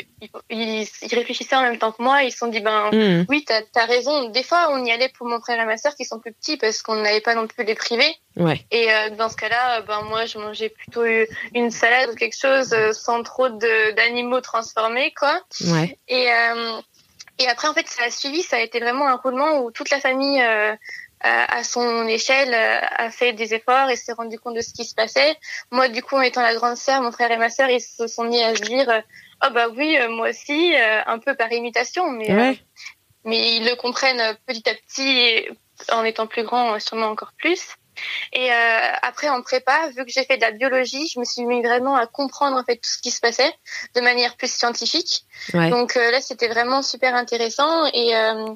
ils, 0.50 0.86
réfléchissaient 1.14 1.56
en 1.56 1.62
même 1.62 1.78
temps 1.78 1.94
que 1.94 2.04
moi, 2.04 2.24
ils 2.24 2.32
se 2.32 2.40
sont 2.40 2.48
dit 2.48 2.60
ben 2.60 2.90
hmm. 2.92 3.26
oui 3.30 3.46
t'as 3.48 3.62
as 3.76 3.86
raison. 3.86 4.30
Des 4.30 4.44
fois 4.44 4.70
on 4.72 4.84
y 4.84 4.92
allait 4.92 5.10
pour 5.10 5.28
mon 5.28 5.40
frère 5.40 5.62
et 5.62 5.66
ma 5.66 5.78
sœur 5.78 5.96
qui 5.96 6.04
sont 6.04 6.20
plus 6.20 6.34
petits 6.34 6.58
parce 6.58 6.82
qu'on 6.82 6.96
n'avait 6.96 7.22
pas 7.22 7.36
non 7.36 7.48
plus 7.48 7.64
les 7.64 7.76
privés. 7.76 8.14
Ouais. 8.36 8.66
Et 8.72 8.88
dans 9.18 9.30
ce 9.30 9.38
cas-là 9.38 9.82
ben 9.82 10.02
moi 10.02 10.26
je 10.26 10.38
mangeais 10.38 10.70
plutôt 10.70 11.04
une 11.56 11.72
salade 11.72 12.10
ou 12.12 12.16
quelque 12.16 12.38
chose 12.38 12.76
sans 12.92 13.24
trop 13.24 13.50
d'animaux 13.50 14.42
transformés 14.42 15.14
quoi. 15.18 15.42
Ouais. 15.62 15.98
Et 16.10 16.28
et 17.40 17.48
après, 17.48 17.68
en 17.70 17.74
fait, 17.74 17.88
ça 17.88 18.04
a 18.04 18.12
suivi, 18.12 18.44
ça 18.44 18.58
a 18.58 18.60
été 18.60 18.80
vraiment 18.80 19.08
un 19.08 19.16
roulement 19.16 19.60
où 19.64 19.72
toute 19.72 19.90
la 19.90 20.02
famille, 20.02 20.42
euh, 20.42 20.76
à 21.22 21.64
son 21.64 22.06
échelle, 22.08 22.54
euh, 22.54 22.80
a 22.98 23.10
fait 23.12 23.32
des 23.32 23.54
efforts 23.54 23.90
et 23.90 23.96
s'est 23.96 24.14
rendu 24.14 24.38
compte 24.38 24.56
de 24.56 24.62
ce 24.62 24.74
qui 24.74 24.84
se 24.84 24.94
passait. 24.94 25.38
Moi, 25.72 25.88
du 25.88 26.04
coup, 26.04 26.16
en 26.16 26.22
étant 26.22 26.42
la 26.42 26.54
grande 26.54 26.76
sœur, 26.76 27.02
mon 27.02 27.12
frère 27.14 27.32
et 27.32 27.38
ma 27.38 27.50
sœur, 27.50 27.70
ils 27.70 27.82
se 27.82 28.08
sont 28.08 28.26
mis 28.26 28.44
à 28.44 28.56
se 28.56 28.62
dire, 28.62 28.90
euh, 28.90 29.00
oh 29.46 29.50
bah 29.52 29.68
oui, 29.70 29.98
moi 30.10 30.30
aussi, 30.30 30.76
un 30.76 31.20
peu 31.20 31.34
par 31.36 31.52
imitation, 31.52 32.10
mais 32.12 32.60
mais 33.26 33.58
ils 33.58 33.66
le 33.66 33.76
comprennent 33.76 34.38
petit 34.46 34.70
à 34.70 34.74
petit, 34.74 35.46
en 35.92 36.04
étant 36.04 36.26
plus 36.26 36.44
grands, 36.44 36.80
sûrement 36.80 37.08
encore 37.08 37.34
plus. 37.38 37.76
Et 38.34 38.52
euh, 38.52 38.92
après 39.02 39.30
en 39.30 39.42
prépa, 39.42 39.90
vu 39.96 40.06
que 40.06 40.12
j'ai 40.12 40.24
fait 40.24 40.38
de 40.38 40.42
la 40.42 40.52
biologie, 40.52 41.08
je 41.08 41.20
me 41.20 41.26
suis 41.26 41.46
mis 41.46 41.62
vraiment 41.62 41.96
à 41.96 42.06
comprendre 42.06 42.58
en 42.58 42.64
fait 42.64 42.76
tout 42.76 42.90
ce 42.90 43.00
qui 43.00 43.12
se 43.12 43.20
passait 43.20 43.54
de 43.96 44.02
manière 44.02 44.36
plus 44.36 44.52
scientifique. 44.52 45.24
Donc 45.54 45.98
euh, 45.98 46.12
là, 46.12 46.22
c'était 46.22 46.48
vraiment 46.48 46.82
super 46.82 47.16
intéressant 47.16 47.86
et 47.94 48.16
euh, 48.16 48.54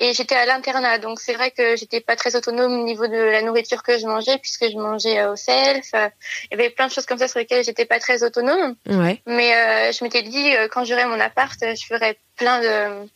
et 0.00 0.12
j'étais 0.12 0.34
à 0.34 0.44
l'internat, 0.44 0.98
donc 0.98 1.20
c'est 1.20 1.34
vrai 1.34 1.52
que 1.52 1.76
j'étais 1.76 2.00
pas 2.00 2.16
très 2.16 2.34
autonome 2.34 2.80
au 2.80 2.84
niveau 2.84 3.06
de 3.06 3.16
la 3.16 3.42
nourriture 3.42 3.84
que 3.84 3.96
je 3.96 4.06
mangeais, 4.06 4.38
puisque 4.38 4.68
je 4.68 4.76
mangeais 4.76 5.24
au 5.24 5.36
self. 5.36 5.90
Il 5.92 6.50
y 6.50 6.54
avait 6.54 6.70
plein 6.70 6.88
de 6.88 6.92
choses 6.92 7.06
comme 7.06 7.18
ça 7.18 7.28
sur 7.28 7.38
lesquelles 7.38 7.62
j'étais 7.62 7.84
pas 7.84 8.00
très 8.00 8.24
autonome. 8.24 8.74
Ouais. 8.88 9.22
Mais 9.26 9.54
euh, 9.54 9.92
je 9.92 10.02
m'étais 10.02 10.22
dit, 10.22 10.52
quand 10.72 10.84
j'aurais 10.84 11.06
mon 11.06 11.20
appart, 11.20 11.56
je 11.60 11.86
ferais 11.86 12.18
plein 12.36 12.60
de, 12.60 13.08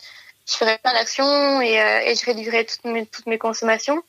je 0.48 0.54
ferais 0.54 0.78
plein 0.78 0.92
d'actions 0.92 1.60
et, 1.60 1.75
et 2.06 2.14
je 2.14 2.25
réduirais 2.25 2.64
toutes 2.64 2.84
mes, 2.84 3.06
toutes 3.06 3.26
mes 3.26 3.38
consommations. 3.38 4.00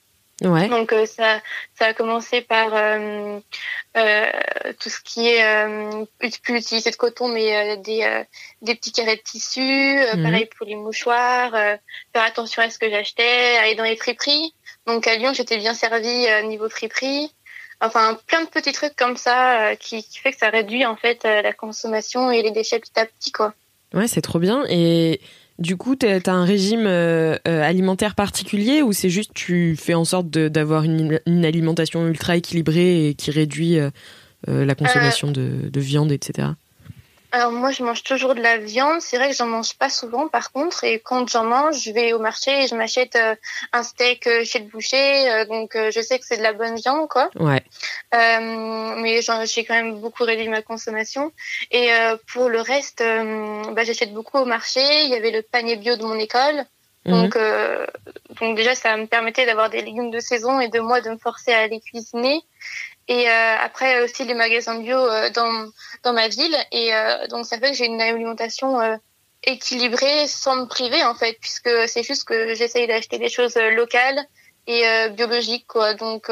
Ouais. 0.41 0.69
Donc 0.69 0.93
euh, 0.93 1.05
ça, 1.05 1.41
ça 1.75 1.87
a 1.87 1.93
commencé 1.93 2.41
par 2.41 2.73
euh, 2.73 3.39
euh, 3.97 4.31
tout 4.79 4.89
ce 4.89 4.99
qui 5.01 5.27
est 5.27 6.07
plus 6.43 6.59
utilisé 6.59 6.91
de 6.91 6.95
coton, 6.95 7.27
mais 7.27 7.77
des, 7.77 8.23
des 8.61 8.75
petits 8.75 8.91
carrés 8.91 9.17
de 9.17 9.21
tissu, 9.21 9.61
mhm. 9.61 10.23
pareil 10.23 10.49
pour 10.57 10.65
les 10.65 10.75
mouchoirs, 10.75 11.51
faire 11.51 12.23
attention 12.23 12.61
à 12.61 12.69
ce 12.69 12.79
que 12.79 12.89
j'achetais, 12.89 13.57
aller 13.57 13.75
dans 13.75 13.83
les 13.83 13.97
friperies. 13.97 14.53
Donc 14.87 15.07
à 15.07 15.15
Lyon, 15.15 15.33
j'étais 15.33 15.57
bien 15.57 15.73
servie 15.73 16.27
niveau 16.45 16.69
friperie. 16.69 17.33
Enfin, 17.81 18.19
plein 18.27 18.43
de 18.43 18.49
petits 18.49 18.73
trucs 18.73 18.95
comme 18.95 19.15
ça 19.15 19.75
qui, 19.77 20.03
qui 20.03 20.19
fait 20.19 20.31
que 20.31 20.37
ça 20.37 20.49
réduit 20.49 20.85
en 20.85 20.95
fait 20.95 21.23
la 21.23 21.53
consommation 21.53 22.31
et 22.31 22.41
les 22.41 22.51
déchets 22.51 22.79
petit 22.79 22.99
à 22.99 23.05
petit, 23.05 23.31
quoi. 23.31 23.53
Ouais, 23.93 24.07
c'est 24.07 24.21
trop 24.21 24.39
bien. 24.39 24.65
Et 24.69 25.19
Du 25.59 25.75
coup, 25.77 25.95
tu 25.95 26.07
as 26.07 26.33
un 26.33 26.45
régime 26.45 26.87
alimentaire 27.45 28.15
particulier 28.15 28.81
ou 28.81 28.93
c'est 28.93 29.09
juste 29.09 29.31
tu 29.33 29.75
fais 29.75 29.93
en 29.93 30.05
sorte 30.05 30.29
d'avoir 30.29 30.83
une, 30.83 31.19
alimentation 31.45 32.07
ultra 32.07 32.37
équilibrée 32.37 33.09
et 33.09 33.13
qui 33.13 33.29
réduit 33.29 33.77
la 34.47 34.75
consommation 34.75 35.31
de, 35.31 35.69
de 35.69 35.79
viande, 35.79 36.11
etc. 36.13 36.49
Alors 37.31 37.51
moi, 37.51 37.69
je 37.71 37.83
mange 37.83 38.03
toujours 38.03 38.33
de 38.33 38.41
la 38.41 38.57
viande. 38.57 39.01
C'est 39.01 39.17
vrai 39.17 39.29
que 39.29 39.35
j'en 39.35 39.45
mange 39.45 39.75
pas 39.75 39.89
souvent, 39.89 40.27
par 40.27 40.51
contre. 40.51 40.83
Et 40.83 40.99
quand 40.99 41.29
j'en 41.29 41.43
mange, 41.43 41.79
je 41.79 41.91
vais 41.91 42.13
au 42.13 42.19
marché 42.19 42.63
et 42.63 42.67
je 42.67 42.75
m'achète 42.75 43.15
euh, 43.15 43.35
un 43.71 43.83
steak 43.83 44.25
euh, 44.25 44.43
chez 44.43 44.59
le 44.59 44.65
boucher. 44.65 45.29
Euh, 45.29 45.45
donc 45.45 45.75
je 45.75 46.01
sais 46.01 46.17
que 46.17 46.25
c'est 46.25 46.37
de 46.37 46.43
la 46.43 46.53
bonne 46.53 46.75
viande, 46.75 47.07
quoi. 47.07 47.29
Ouais. 47.35 47.63
mais 48.11 49.21
j'ai 49.45 49.63
quand 49.63 49.75
même 49.75 49.99
beaucoup 49.99 50.23
réduit 50.23 50.47
ma 50.47 50.61
consommation. 50.61 51.31
Et 51.71 51.89
pour 52.31 52.49
le 52.49 52.61
reste, 52.61 52.99
bah, 52.99 53.83
j'achète 53.83 54.13
beaucoup 54.13 54.37
au 54.37 54.45
marché. 54.45 54.81
Il 55.03 55.09
y 55.09 55.15
avait 55.15 55.31
le 55.31 55.41
panier 55.41 55.75
bio 55.75 55.95
de 55.95 56.03
mon 56.03 56.17
école. 56.17 56.65
Mhm. 57.05 57.13
Donc, 57.13 57.37
donc 58.41 58.57
déjà, 58.57 58.75
ça 58.75 58.95
me 58.97 59.05
permettait 59.05 59.45
d'avoir 59.45 59.69
des 59.69 59.81
légumes 59.81 60.11
de 60.11 60.19
saison 60.19 60.59
et 60.59 60.69
de 60.69 60.79
moi 60.79 61.01
de 61.01 61.09
me 61.09 61.17
forcer 61.17 61.51
à 61.51 61.67
les 61.67 61.79
cuisiner. 61.79 62.41
Et 63.09 63.27
euh, 63.27 63.55
après 63.59 64.03
aussi 64.03 64.23
les 64.23 64.35
magasins 64.35 64.79
bio 64.79 64.97
euh, 64.97 65.31
dans 65.31 65.71
dans 66.03 66.13
ma 66.13 66.27
ville. 66.27 66.55
Et 66.71 66.93
euh, 66.93 67.27
donc 67.27 67.45
ça 67.45 67.57
fait 67.57 67.71
que 67.71 67.77
j'ai 67.77 67.87
une 67.87 67.99
alimentation 67.99 68.79
équilibrée 69.43 70.27
sans 70.27 70.55
me 70.55 70.65
priver 70.65 71.03
en 71.03 71.15
fait, 71.15 71.37
puisque 71.41 71.71
c'est 71.87 72.03
juste 72.03 72.25
que 72.25 72.53
j'essaye 72.53 72.87
d'acheter 72.87 73.17
des 73.17 73.29
choses 73.29 73.55
locales 73.55 74.19
et 74.67 74.83
biologiques 75.09 75.65
quoi. 75.67 75.95
Donc 75.95 76.29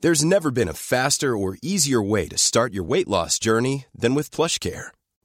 There's 0.00 0.24
never 0.24 0.52
been 0.52 0.68
a 0.68 0.74
faster 0.74 1.36
or 1.36 1.56
easier 1.60 2.00
way 2.00 2.28
to 2.28 2.38
start 2.38 2.72
your 2.72 2.84
weight 2.84 3.08
loss 3.08 3.40
journey 3.40 3.86
than 3.92 4.14
with 4.14 4.30
PlushCare. 4.30 4.92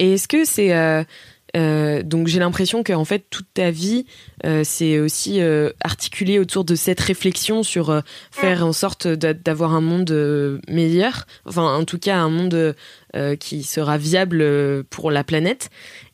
Et 0.00 0.14
est-ce 0.14 0.26
que 0.26 0.44
c'est 0.44 0.72
euh, 0.74 1.04
euh, 1.56 2.02
donc 2.02 2.26
j'ai 2.26 2.38
l'impression 2.38 2.82
qu'en 2.82 3.04
fait 3.04 3.26
toute 3.28 3.48
ta 3.52 3.70
vie 3.70 4.06
euh, 4.46 4.62
c'est 4.64 4.98
aussi 4.98 5.40
articulé 5.84 6.38
autour 6.38 6.64
de 6.64 6.74
cette 6.74 7.00
réflexion 7.00 7.62
sur 7.62 8.02
faire 8.32 8.64
en 8.64 8.72
sorte 8.72 9.06
d'avoir 9.06 9.74
un 9.74 9.80
monde 9.82 10.60
meilleur, 10.68 11.26
enfin 11.44 11.76
en 11.76 11.84
tout 11.84 11.98
cas 11.98 12.16
un 12.16 12.30
monde 12.30 12.74
qui 13.38 13.62
sera 13.62 13.98
viable 13.98 14.84
pour 14.84 15.10
la 15.10 15.22
planète. 15.22 15.70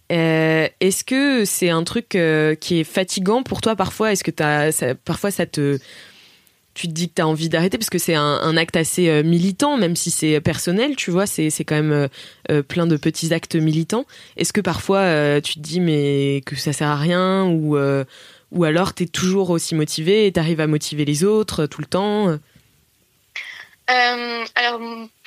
Est-ce 0.09 1.05
que 1.05 1.45
c'est 1.45 1.71
un 1.71 1.85
truc 1.85 2.09
qui 2.09 2.81
est 2.81 2.85
fatigant 2.85 3.43
pour 3.45 3.61
toi 3.61 3.77
parfois? 3.77 4.13
Est-ce 4.13 4.25
que 4.25 4.43
as, 4.43 4.95
parfois 5.05 5.31
ça 5.31 5.47
te 5.47 5.79
tu 6.77 6.89
te 6.89 6.93
dis 6.93 7.09
que 7.09 7.15
tu 7.15 7.23
as 7.23 7.27
envie 7.27 7.49
d'arrêter 7.49 7.79
parce 7.79 7.89
que 7.89 7.99
c'est 7.99 8.15
un, 8.15 8.57
acte 8.59 8.77
assez 8.77 9.09
euh, 9.09 9.23
militant, 9.23 9.79
même 9.79 9.97
si 9.97 10.11
c'est 10.11 10.41
personnel, 10.43 10.95
tu 10.95 11.11
vois, 11.11 11.27
c'est 11.27 11.51
quand 11.65 11.75
même 11.75 11.93
euh, 11.93 12.09
euh, 12.51 12.63
plein 12.63 12.87
de 12.87 12.99
petits 12.99 13.33
actes 13.33 13.57
militants. 13.57 14.05
Est-ce 14.37 14.53
que 14.53 14.61
parfois 14.61 15.41
tu 15.41 15.55
te 15.55 15.61
dis 15.61 15.81
mais 15.81 16.43
que 16.45 16.55
ça 16.55 16.75
sert 16.75 16.89
à 16.89 16.97
rien 16.97 17.45
ou, 17.45 17.79
ou 18.53 18.65
alors 18.65 18.95
tu 18.95 19.05
es 19.05 19.07
toujours 19.07 19.51
aussi 19.51 19.75
motivé 19.75 20.27
et 20.27 20.33
tu 20.33 20.41
à 20.41 20.67
motiver 20.67 21.05
les 21.07 21.25
autres 21.25 21.67
tout 21.67 21.81
le 21.81 21.87
temps 21.87 22.39
euh, 23.89 24.45
alors 24.57 24.81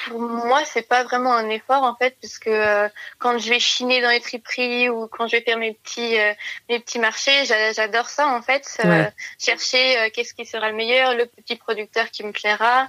pour 0.09 0.19
moi 0.19 0.65
c'est 0.65 0.81
pas 0.81 1.03
vraiment 1.03 1.33
un 1.33 1.49
effort 1.49 1.83
en 1.83 1.95
fait 1.95 2.17
puisque 2.19 2.47
euh, 2.47 2.89
quand 3.17 3.37
je 3.37 3.49
vais 3.49 3.59
chiner 3.59 4.01
dans 4.01 4.09
les 4.09 4.19
friperies 4.19 4.89
ou 4.89 5.07
quand 5.07 5.27
je 5.27 5.37
vais 5.37 5.41
faire 5.41 5.57
mes 5.57 5.75
petits 5.75 6.19
euh, 6.19 6.33
mes 6.67 6.79
petits 6.79 6.99
marchés 6.99 7.45
j'adore 7.45 8.09
ça 8.09 8.27
en 8.27 8.41
fait 8.41 8.77
euh, 8.83 9.05
chercher 9.37 10.11
qu'est-ce 10.13 10.33
qui 10.33 10.45
sera 10.45 10.69
le 10.69 10.75
meilleur 10.75 11.15
le 11.15 11.25
petit 11.25 11.55
producteur 11.55 12.11
qui 12.11 12.25
me 12.25 12.33
plaira. 12.33 12.87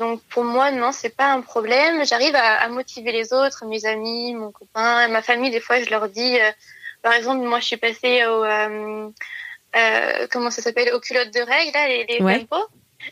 Donc 0.00 0.20
pour 0.24 0.42
moi 0.42 0.72
non 0.72 0.90
c'est 0.90 1.16
pas 1.16 1.32
un 1.32 1.40
problème. 1.40 2.04
J'arrive 2.04 2.34
à, 2.34 2.60
à, 2.60 2.68
motiver 2.68 3.12
les 3.12 3.32
autres 3.32 3.64
mes 3.66 3.86
amis 3.86 4.34
mon 4.34 4.50
copain 4.50 5.06
ma 5.06 5.22
famille 5.22 5.52
des 5.52 5.60
fois 5.60 5.80
je 5.80 5.90
leur 5.90 6.08
dis 6.08 6.36
par 7.00 7.12
exemple 7.12 7.46
moi 7.46 7.60
je 7.60 7.66
suis 7.66 7.76
passée 7.76 8.26
au 8.26 8.44
comment 10.32 10.50
ça 10.50 10.62
s'appelle 10.62 10.92
aux 10.94 11.00
culottes 11.00 11.32
de 11.32 11.40
règles 11.40 11.72
là 11.74 11.86
les, 11.86 12.06
les 12.06 12.46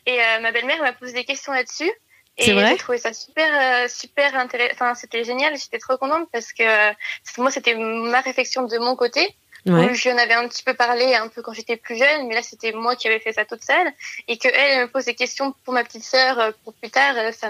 et 0.07 0.21
euh, 0.21 0.41
ma 0.41 0.53
belle-mère 0.53 0.81
m'a 0.81 0.93
posé 0.93 1.13
des 1.13 1.25
questions 1.25 1.53
là-dessus. 1.53 1.91
Et 2.39 2.45
j'ai 2.45 2.77
trouvé 2.79 2.97
ça 2.97 3.13
super, 3.13 3.47
euh, 3.47 3.89
super 3.89 4.35
intéressant. 4.37 4.73
Enfin, 4.75 4.95
c'était 4.95 5.23
génial. 5.23 5.55
J'étais 5.57 5.79
trop 5.79 5.99
contente 5.99 6.29
parce 6.33 6.53
que 6.53 6.93
moi, 7.39 7.51
c'était 7.51 7.75
ma 7.75 8.21
réflexion 8.21 8.63
de 8.63 8.79
mon 8.79 8.97
côté. 8.97 9.35
Ouais. 9.67 9.95
Je 9.95 10.11
en 10.11 10.19
avais 10.19 10.35
un 10.35 10.49
petit 10.49 10.65
peu 10.65 10.75
parlé 10.75 11.15
un 11.15 11.29
peu 11.29 11.41
quand 11.41 11.53
j'étais 11.53 11.77
plus 11.77 11.97
jeune, 11.97 12.27
mais 12.27 12.35
là 12.35 12.43
c'était 12.43 12.73
moi 12.73 12.97
qui 12.97 13.07
avais 13.07 13.21
fait 13.21 13.33
ça 13.33 13.45
toute 13.45 13.63
seule 13.63 13.93
et 14.27 14.37
que 14.37 14.49
elle 14.49 14.83
me 14.83 14.89
pose 14.89 15.05
des 15.05 15.15
questions 15.15 15.55
pour 15.65 15.73
ma 15.73 15.85
petite 15.85 16.03
sœur 16.03 16.39
euh, 16.41 16.51
pour 16.65 16.75
plus 16.75 16.91
tard, 16.91 17.15
ça 17.33 17.49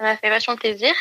m'a 0.00 0.16
fait 0.16 0.28
vachement 0.28 0.56
plaisir. 0.56 0.92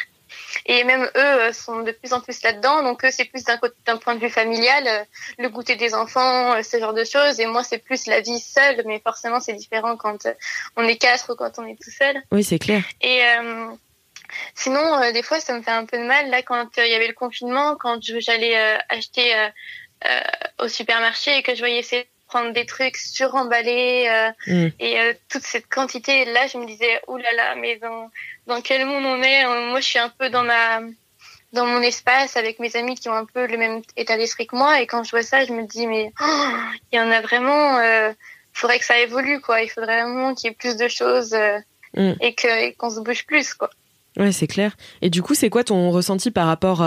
Et 0.66 0.84
même 0.84 1.04
eux 1.04 1.10
euh, 1.16 1.54
sont 1.54 1.82
de 1.82 1.92
plus 1.92 2.14
en 2.14 2.22
plus 2.22 2.42
là-dedans. 2.44 2.84
Donc 2.84 3.04
eux, 3.04 3.12
c'est 3.12 3.26
plus 3.26 3.44
d'un 3.44 3.98
point 3.98 4.16
de 4.16 4.20
vue 4.20 4.30
familial, 4.30 4.84
euh, 4.88 5.04
le 5.40 5.50
goûter 5.50 5.76
des 5.76 5.94
enfants, 5.94 6.54
euh, 6.54 6.64
ce 6.64 6.80
genre 6.80 6.94
de 6.94 7.04
choses. 7.04 7.40
Et 7.40 7.46
moi, 7.46 7.64
c'est 7.64 7.80
plus 7.80 8.06
la 8.08 8.22
vie 8.22 8.40
seule. 8.40 8.84
Mais 8.86 9.00
forcément, 9.00 9.40
c'est 9.40 9.54
différent 9.54 9.98
quand 9.98 10.28
on 10.76 10.84
est 10.84 10.98
quatre 10.98 11.34
ou 11.34 11.36
quand 11.36 11.58
on 11.58 11.66
est 11.66 11.82
tout 11.82 11.92
seul. 11.92 12.22
Oui, 12.32 12.44
c'est 12.44 12.60
clair. 12.60 12.84
Et 13.02 13.22
sinon, 14.56 15.12
des 15.12 15.24
fois, 15.24 15.40
ça 15.40 15.54
me 15.54 15.62
fait 15.62 15.72
un 15.72 15.86
peu 15.86 15.98
de 15.98 16.04
mal. 16.04 16.30
Là, 16.30 16.42
quand 16.42 16.70
il 16.78 16.88
y 16.88 16.96
avait 16.96 17.08
le 17.08 17.14
confinement, 17.14 17.76
quand 17.76 18.00
j'allais 18.02 18.56
acheter 18.90 19.34
au 20.60 20.68
supermarché 20.68 21.38
et 21.38 21.44
que 21.44 21.54
je 21.54 21.60
voyais 21.60 21.84
ces 21.84 22.08
prendre 22.32 22.54
des 22.54 22.66
trucs 22.66 22.96
suremballés 22.96 24.08
euh, 24.10 24.32
mm. 24.48 24.70
et 24.80 25.00
euh, 25.00 25.14
toute 25.30 25.44
cette 25.44 25.68
quantité 25.68 26.26
là 26.26 26.48
je 26.48 26.58
me 26.58 26.66
disais 26.66 27.02
oulala 27.08 27.32
là 27.36 27.44
là, 27.44 27.56
mais 27.62 27.78
dans 27.78 28.10
dans 28.48 28.62
quel 28.62 28.86
monde 28.86 29.06
on 29.06 29.22
est? 29.22 29.46
Moi 29.70 29.80
je 29.82 29.86
suis 29.86 30.00
un 30.00 30.10
peu 30.10 30.30
dans 30.30 30.44
ma 30.44 30.80
dans 31.52 31.66
mon 31.66 31.82
espace 31.82 32.38
avec 32.38 32.60
mes 32.60 32.76
amis 32.78 32.96
qui 32.96 33.10
ont 33.10 33.14
un 33.14 33.26
peu 33.26 33.46
le 33.48 33.58
même 33.58 33.82
état 33.98 34.16
d'esprit 34.18 34.48
que 34.48 34.56
moi 34.56 34.82
et 34.82 34.88
quand 34.88 35.04
je 35.04 35.12
vois 35.12 35.24
ça 35.24 35.44
je 35.46 35.52
me 35.52 35.68
dis 35.68 35.88
mais 35.88 36.14
oh, 36.22 36.50
il 36.92 36.98
y 36.98 37.02
en 37.02 37.12
a 37.12 37.20
vraiment 37.20 37.78
euh, 37.80 38.14
faudrait 38.54 38.80
que 38.80 38.86
ça 38.86 38.98
évolue 39.00 39.42
quoi 39.42 39.62
il 39.62 39.70
faudrait 39.70 40.02
vraiment 40.02 40.34
qu'il 40.34 40.50
y 40.50 40.54
ait 40.54 40.56
plus 40.56 40.78
de 40.78 40.88
choses 40.88 41.34
euh, 41.34 41.60
mm. 41.98 42.14
et 42.22 42.74
qu'on 42.78 42.90
se 42.90 43.02
bouge 43.02 43.26
plus 43.26 43.54
quoi 43.54 43.70
Ouais, 44.18 44.34
c'est 44.34 44.46
clair. 44.46 44.76
Et 45.02 45.10
du 45.10 45.22
coup, 45.22 45.36
c'est 45.36 45.50
quoi 45.50 45.64
ton 45.64 45.90
ressenti 45.90 46.32
par 46.32 46.46
rapport 46.46 46.86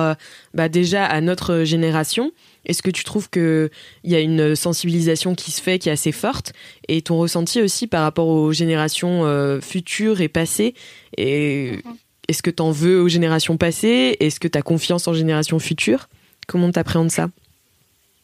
bah, 0.52 0.68
déjà 0.68 1.06
à 1.06 1.22
notre 1.22 1.64
génération? 1.64 2.32
Est-ce 2.64 2.82
que 2.82 2.90
tu 2.90 3.04
trouves 3.04 3.30
qu'il 3.30 3.70
y 4.04 4.14
a 4.14 4.20
une 4.20 4.56
sensibilisation 4.56 5.34
qui 5.34 5.50
se 5.50 5.60
fait, 5.60 5.78
qui 5.78 5.88
est 5.88 5.92
assez 5.92 6.12
forte? 6.12 6.52
Et 6.88 7.02
ton 7.02 7.18
ressenti 7.18 7.60
aussi 7.60 7.86
par 7.86 8.02
rapport 8.02 8.28
aux 8.28 8.52
générations 8.52 9.24
euh, 9.24 9.60
futures 9.60 10.20
et 10.20 10.28
passées? 10.28 10.74
Et 11.16 11.80
mhm. 11.84 11.96
Est-ce 12.28 12.42
que 12.42 12.50
tu 12.50 12.62
en 12.62 12.70
veux 12.70 13.00
aux 13.00 13.08
générations 13.08 13.56
passées? 13.56 14.16
Est-ce 14.20 14.40
que 14.40 14.48
tu 14.48 14.58
as 14.58 14.62
confiance 14.62 15.06
en 15.08 15.12
générations 15.12 15.58
futures? 15.58 16.08
Comment 16.46 16.70
tu 16.70 16.78
appréhendes 16.78 17.10
ça? 17.10 17.28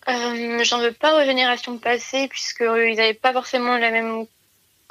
Euh, 0.08 0.64
J'en 0.64 0.80
veux 0.80 0.92
pas 0.92 1.20
aux 1.20 1.26
générations 1.26 1.76
passées, 1.76 2.26
puisqu'ils 2.28 2.96
n'avaient 2.96 3.14
pas 3.14 3.32
forcément 3.32 3.76
la 3.76 3.90
même 3.90 4.26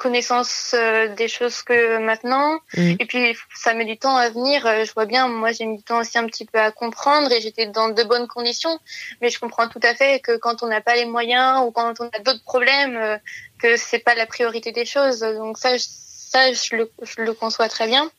connaissance 0.00 0.74
euh, 0.74 1.14
des 1.14 1.28
choses 1.28 1.62
que 1.62 1.98
maintenant. 1.98 2.58
Mm. 2.74 2.94
Et 2.98 3.06
puis, 3.06 3.36
ça 3.54 3.74
met 3.74 3.84
du 3.84 3.98
temps 3.98 4.16
à 4.16 4.30
venir. 4.30 4.66
Euh, 4.66 4.84
je 4.84 4.92
vois 4.94 5.04
bien, 5.04 5.28
moi, 5.28 5.52
j'ai 5.52 5.66
mis 5.66 5.76
du 5.76 5.82
temps 5.82 6.00
aussi 6.00 6.16
un 6.16 6.26
petit 6.26 6.46
peu 6.46 6.58
à 6.58 6.70
comprendre 6.70 7.30
et 7.30 7.40
j'étais 7.40 7.66
dans 7.66 7.90
de 7.90 8.02
bonnes 8.02 8.26
conditions. 8.26 8.78
Mais 9.20 9.28
je 9.28 9.38
comprends 9.38 9.68
tout 9.68 9.80
à 9.82 9.94
fait 9.94 10.20
que 10.20 10.38
quand 10.38 10.62
on 10.62 10.68
n'a 10.68 10.80
pas 10.80 10.96
les 10.96 11.04
moyens 11.04 11.62
ou 11.64 11.70
quand 11.70 12.00
on 12.00 12.08
a 12.08 12.18
d'autres 12.20 12.42
problèmes, 12.42 12.96
euh, 12.96 13.18
que 13.62 13.76
c'est 13.76 13.98
pas 13.98 14.14
la 14.14 14.26
priorité 14.26 14.72
des 14.72 14.86
choses. 14.86 15.20
Donc 15.20 15.58
ça, 15.58 15.76
ça, 15.78 16.50
je 16.52 16.76
le, 16.76 16.90
je 17.02 17.20
le 17.20 17.34
conçois 17.34 17.68
très 17.68 17.86
bien. 17.86 18.10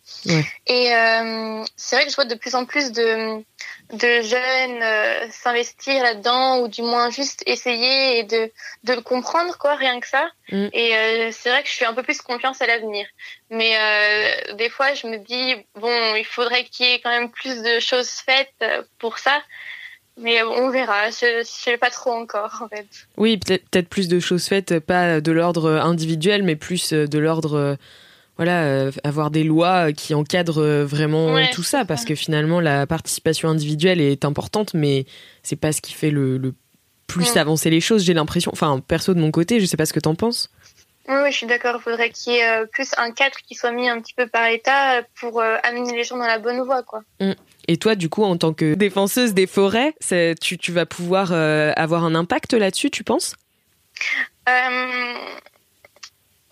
Et 0.68 0.94
euh, 0.94 1.64
c'est 1.76 1.96
vrai 1.96 2.06
que 2.06 2.12
je 2.12 2.16
vois 2.16 2.26
de 2.26 2.36
plus 2.36 2.54
en 2.54 2.66
plus 2.66 2.92
de, 2.92 3.44
de 3.94 4.22
jeunes 4.22 4.82
euh, 4.82 5.28
s'investir 5.32 6.02
là-dedans 6.02 6.60
ou 6.60 6.68
du 6.68 6.82
moins 6.82 7.10
juste 7.10 7.44
essayer 7.46 8.20
et 8.20 8.24
de, 8.24 8.52
de 8.84 8.94
le 8.94 9.02
comprendre, 9.02 9.58
quoi, 9.58 9.76
rien 9.76 10.00
que 10.00 10.08
ça. 10.08 10.30
Mm. 10.52 10.68
Et 10.74 10.96
euh, 10.96 11.30
c'est 11.32 11.50
vrai 11.50 11.62
que 11.64 11.70
je 11.70 11.74
suis 11.74 11.86
un 11.86 11.94
peu 11.94 12.04
plus 12.04 12.22
confiance 12.22 12.62
à 12.62 12.68
l'avenir. 12.68 13.06
Mais 13.50 13.74
euh, 13.78 14.54
des 14.56 14.70
fois, 14.70 14.94
je 14.94 15.08
me 15.08 15.18
dis, 15.18 15.56
bon, 15.76 16.16
il 16.16 16.26
faudrait 16.26 16.64
qu'il 16.64 16.86
y 16.86 16.94
ait 16.94 17.00
quand 17.02 17.10
même 17.10 17.30
plus 17.30 17.62
de 17.62 17.80
choses 17.80 18.10
faites 18.10 18.64
pour 18.98 19.20
ça. 19.20 19.42
Mais 20.18 20.44
on 20.44 20.70
verra, 20.70 21.10
je 21.10 21.40
ne 21.40 21.44
sais 21.44 21.78
pas 21.78 21.90
trop 21.90 22.12
encore 22.12 22.62
en 22.62 22.68
fait. 22.68 22.86
Oui, 23.18 23.38
peut-être 23.38 23.66
peut 23.72 23.82
plus 23.84 24.08
de 24.10 24.20
choses 24.20 24.46
faites, 24.46 24.80
pas 24.80 25.22
de 25.22 25.32
l'ordre 25.32 25.70
individuel, 25.70 26.44
mais 26.44 26.58
plus 26.58 26.92
de 26.92 27.18
l'ordre 27.18 27.78
voilà, 28.42 28.90
avoir 29.04 29.30
des 29.30 29.44
lois 29.44 29.94
qui 29.94 30.16
encadrent 30.16 30.84
vraiment 30.84 31.36
tout 31.54 31.62
ça, 31.62 31.86
parce 31.86 32.06
que 32.06 32.16
finalement 32.16 32.60
la 32.60 32.88
participation 32.88 33.50
individuelle 33.50 34.02
est 34.02 34.26
importante, 34.26 34.74
mais 34.74 35.06
c'est 35.44 35.56
pas 35.56 35.72
ce 35.72 35.80
qui 35.80 35.94
fait 35.94 36.10
le, 36.10 36.56
plus 37.06 37.38
avancer 37.38 37.70
les 37.70 37.82
choses. 37.82 38.04
J'ai 38.04 38.16
l'impression, 38.16 38.50
enfin 38.52 38.80
perso 38.80 39.14
de 39.14 39.20
mon 39.20 39.30
côté, 39.30 39.60
je 39.60 39.68
sais 39.68 39.78
pas 39.78 39.86
ce 39.86 39.94
que 39.94 40.00
t'en 40.00 40.16
penses. 40.16 40.50
Oui, 41.08 41.32
je 41.32 41.38
suis 41.38 41.46
d'accord. 41.46 41.76
Il 41.78 41.84
faudrait 41.84 42.10
qu'il 42.10 42.34
y 42.34 42.38
ait 42.38 42.66
plus 42.72 42.90
un 42.98 43.12
cadre 43.12 43.38
qui 43.48 43.54
soit 43.54 43.72
mis 43.72 43.88
un 43.88 44.02
petit 44.02 44.16
peu 44.16 44.26
par 44.26 44.50
l'État 44.50 45.04
pour 45.20 45.40
amener 45.40 45.96
les 45.96 46.04
gens 46.04 46.18
dans 46.18 46.26
la 46.26 46.40
bonne 46.40 46.62
voie, 46.62 46.82
quoi. 46.82 47.04
Mmh. 47.20 47.34
Et 47.68 47.78
toi, 47.78 47.94
du 47.94 48.10
coup, 48.10 48.24
en 48.24 48.38
tant 48.38 48.54
que 48.54 48.74
défenseuse 48.74 49.36
des 49.36 49.46
forêts, 49.46 49.94
tu, 50.42 50.58
tu, 50.58 50.72
vas 50.72 50.88
pouvoir 50.88 51.32
avoir 51.32 52.06
un 52.06 52.16
impact 52.16 52.56
là-dessus, 52.56 52.90
tu 52.90 53.04
penses? 53.04 53.36
Euh, 54.50 55.14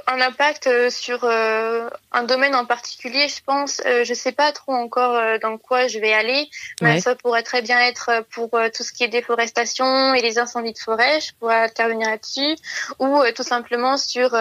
un 0.10 0.22
impact 0.22 0.68
euh, 0.68 0.90
sur 0.90 1.24
euh, 1.24 1.90
un 2.12 2.24
domaine 2.24 2.56
en 2.56 2.66
particulier, 2.66 3.28
je 3.28 3.42
pense. 3.46 3.82
je 3.86 4.14
sais 4.14 4.32
pas 4.32 4.52
trop 4.52 4.74
encore 4.74 5.40
dans 5.40 5.58
quoi 5.58 5.88
je 5.88 6.00
vais 6.00 6.14
aller, 6.14 6.50
mais 6.82 7.00
ça 7.00 7.16
pourrait 7.16 7.44
très 7.44 7.62
bien 7.62 7.80
être 7.80 8.26
pour 8.32 8.50
tout 8.76 8.84
ce 8.84 8.92
qui 8.92 9.04
est 9.04 9.08
déforestation 9.08 10.14
et 10.14 10.22
les 10.22 10.40
incendies 10.40 10.74
de 10.74 10.80
forêt. 10.80 11.20
Je 11.22 11.34
pourrais 11.40 11.62
intervenir 11.64 12.10
là-dessus, 12.10 12.56
ou 12.98 13.22
tout 13.36 13.44
simplement 13.44 13.98
sur 13.98 14.32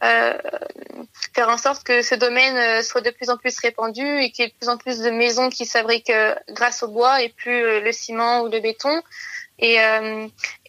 faire 0.00 1.48
en 1.48 1.58
sorte 1.58 1.84
que 1.84 2.02
ce 2.02 2.14
domaine 2.14 2.82
soit 2.82 3.02
de 3.02 3.10
plus 3.10 3.28
en 3.30 3.36
plus 3.36 3.58
répandu 3.58 4.06
et 4.20 4.30
qu'il 4.30 4.44
y 4.44 4.48
ait 4.48 4.50
de 4.50 4.56
plus 4.58 4.68
en 4.68 4.78
plus 4.78 5.00
de 5.00 5.10
maisons 5.10 5.50
qui 5.50 5.66
fabriquent 5.66 6.12
grâce 6.50 6.82
au 6.82 6.88
bois 6.88 7.22
et 7.22 7.28
plus 7.28 7.80
le 7.80 7.92
ciment 7.92 8.42
ou 8.42 8.48
le 8.48 8.60
béton. 8.60 9.02
Et, 9.58 9.76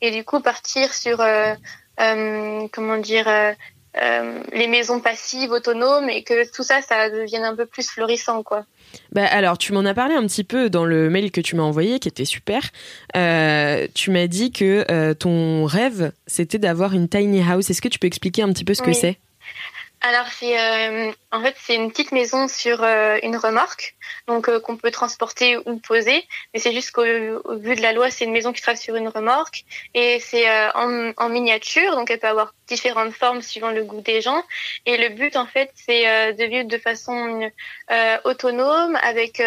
et 0.01 0.11
du 0.11 0.23
coup 0.25 0.41
partir 0.41 0.93
sur 0.93 1.21
euh, 1.99 2.67
comment 2.73 2.97
dire, 2.97 3.27
euh, 3.97 4.15
euh, 4.15 4.39
les 4.53 4.67
maisons 4.67 4.99
passives, 4.99 5.51
autonomes, 5.51 6.09
et 6.09 6.23
que 6.23 6.49
tout 6.51 6.63
ça, 6.63 6.81
ça 6.81 7.09
devienne 7.09 7.43
un 7.43 7.55
peu 7.55 7.65
plus 7.65 7.89
florissant, 7.89 8.43
quoi. 8.43 8.65
Bah 9.11 9.25
alors, 9.25 9.57
tu 9.57 9.73
m'en 9.73 9.85
as 9.85 9.93
parlé 9.93 10.15
un 10.15 10.25
petit 10.25 10.43
peu 10.43 10.69
dans 10.69 10.85
le 10.85 11.09
mail 11.09 11.31
que 11.31 11.41
tu 11.41 11.55
m'as 11.55 11.63
envoyé, 11.63 11.99
qui 11.99 12.07
était 12.07 12.25
super. 12.25 12.61
Euh, 13.15 13.87
tu 13.93 14.11
m'as 14.11 14.27
dit 14.27 14.51
que 14.51 15.13
ton 15.13 15.65
rêve, 15.65 16.11
c'était 16.27 16.59
d'avoir 16.59 16.93
une 16.93 17.09
tiny 17.09 17.41
house. 17.41 17.69
Est-ce 17.69 17.81
que 17.81 17.89
tu 17.89 17.99
peux 17.99 18.07
expliquer 18.07 18.41
un 18.41 18.51
petit 18.51 18.63
peu 18.63 18.73
ce 18.73 18.81
que 18.81 18.93
c'est? 18.93 19.17
Alors 20.01 20.27
c'est 20.27 20.59
euh, 20.59 21.11
en 21.31 21.41
fait 21.41 21.55
c'est 21.57 21.75
une 21.75 21.89
petite 21.89 22.11
maison 22.11 22.47
sur 22.47 22.83
euh, 22.83 23.17
une 23.23 23.37
remorque, 23.37 23.95
donc 24.27 24.49
euh, 24.49 24.59
qu'on 24.59 24.77
peut 24.77 24.91
transporter 24.91 25.57
ou 25.65 25.79
poser, 25.79 26.27
mais 26.53 26.59
c'est 26.59 26.73
juste 26.73 26.91
qu'au 26.91 27.03
vu 27.03 27.75
de 27.75 27.81
la 27.81 27.93
loi 27.93 28.11
c'est 28.11 28.25
une 28.25 28.31
maison 28.31 28.53
qui 28.53 28.61
sera 28.61 28.75
sur 28.75 28.95
une 28.95 29.07
remorque 29.07 29.63
et 29.93 30.19
c'est 30.19 30.47
en, 30.75 31.11
en, 31.17 31.29
miniature, 31.29 31.95
donc 31.95 32.11
elle 32.11 32.19
peut 32.19 32.27
avoir 32.27 32.53
différentes 32.67 33.13
formes 33.13 33.41
suivant 33.41 33.71
le 33.71 33.83
goût 33.83 34.01
des 34.01 34.21
gens. 34.21 34.43
Et 34.85 34.97
le 34.97 35.09
but 35.09 35.35
en 35.35 35.47
fait 35.47 35.71
c'est 35.75 36.33
de 36.33 36.43
vivre 36.45 36.67
de 36.67 36.77
façon 36.77 37.49
autonome 38.25 38.97
avec 39.01 39.41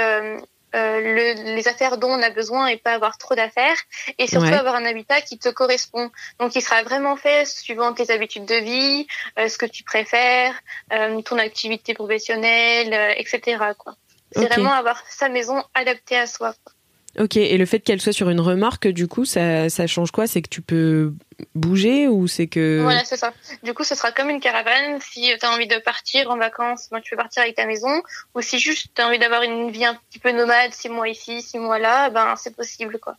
euh, 0.75 1.01
le, 1.01 1.55
les 1.55 1.69
affaires 1.69 1.99
dont 1.99 2.11
on 2.11 2.23
a 2.23 2.31
besoin 2.31 2.67
et 2.67 2.77
pas 2.77 2.93
avoir 2.93 3.19
trop 3.19 3.35
d'affaires 3.35 3.77
et 4.19 4.27
surtout 4.27 4.53
avoir 4.53 4.75
un 4.75 4.85
habitat 4.85 5.21
qui 5.21 5.39
te 5.39 5.49
correspond. 5.49 6.11
Donc 6.39 6.55
il 6.57 6.63
sera 6.63 6.83
vraiment 6.83 7.17
fait 7.17 7.47
suivant 7.47 7.93
tes 7.95 8.11
habitudes 8.11 8.45
de 8.45 8.57
vie 8.57 9.07
euh, 9.39 9.49
ce 9.49 9.57
que 9.57 9.67
tu 9.67 9.83
préfères 9.83 10.55
euh, 10.93 11.21
ton 11.23 11.39
activité 11.39 11.95
professionnelle 11.95 13.15
etc 13.17 13.59
quoi. 13.79 13.95
C'est 14.33 14.47
vraiment 14.47 14.73
avoir 14.73 15.03
sa 15.09 15.29
maison 15.29 15.65
adaptée 15.75 16.19
à 16.19 16.27
soi 16.27 16.55
quoi. 16.65 16.75
Ok, 17.19 17.37
et 17.37 17.59
le 17.59 17.67
fait 17.67 17.81
qu'elle 17.81 18.01
soit 18.01 18.13
sur 18.13 18.31
une 18.31 18.41
remorque, 18.41 18.87
du 18.87 19.09
coup, 19.09 19.25
ça, 19.25 19.69
ça 19.69 19.87
change 19.87 20.13
quoi? 20.13 20.27
C'est 20.27 20.41
que 20.41 20.49
tu 20.49 20.63
peux 20.63 21.13
bouger 21.55 22.07
ou 22.07 22.29
c'est 22.29 22.47
que... 22.47 22.81
Voilà, 22.83 23.05
c'est 23.05 23.17
ça. 23.17 23.33
Du 23.65 23.75
coup, 23.75 23.83
ce 23.83 23.95
sera 23.97 24.13
comme 24.13 24.31
une 24.31 24.41
caravane. 24.41 25.01
Si 25.01 25.23
tu 25.39 25.47
as 25.47 25.53
envie 25.53 25.67
de 25.67 25.79
partir 25.79 26.31
en 26.31 26.37
vacances, 26.37 26.89
ben, 26.93 27.01
tu 27.01 27.11
peux 27.11 27.17
partir 27.17 27.43
avec 27.43 27.57
ta 27.57 27.67
maison. 27.67 28.03
Ou 28.35 28.41
si 28.41 28.59
juste 28.59 28.89
tu 28.95 29.03
as 29.03 29.09
envie 29.09 29.19
d'avoir 29.19 29.43
une 29.43 29.71
vie 29.71 29.85
un 29.85 29.99
petit 30.09 30.21
peu 30.21 30.31
nomade, 30.31 30.73
six 30.73 30.89
mois 30.89 31.09
ici, 31.09 31.43
six 31.43 31.59
mois 31.59 31.79
là, 31.79 32.11
ben 32.11 32.35
c'est 32.37 32.55
possible, 32.55 32.99
quoi. 33.01 33.17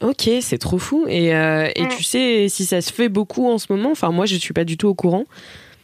Ok, 0.00 0.28
c'est 0.40 0.58
trop 0.58 0.78
fou. 0.78 1.06
Et, 1.08 1.34
euh, 1.34 1.70
et 1.74 1.84
mm. 1.84 1.88
tu 1.88 2.02
sais 2.02 2.46
si 2.48 2.66
ça 2.66 2.80
se 2.80 2.92
fait 2.92 3.08
beaucoup 3.08 3.48
en 3.48 3.58
ce 3.58 3.72
moment? 3.72 3.90
Enfin, 3.92 4.10
moi, 4.10 4.26
je 4.26 4.36
suis 4.36 4.54
pas 4.54 4.64
du 4.64 4.76
tout 4.76 4.88
au 4.88 4.94
courant. 4.94 5.24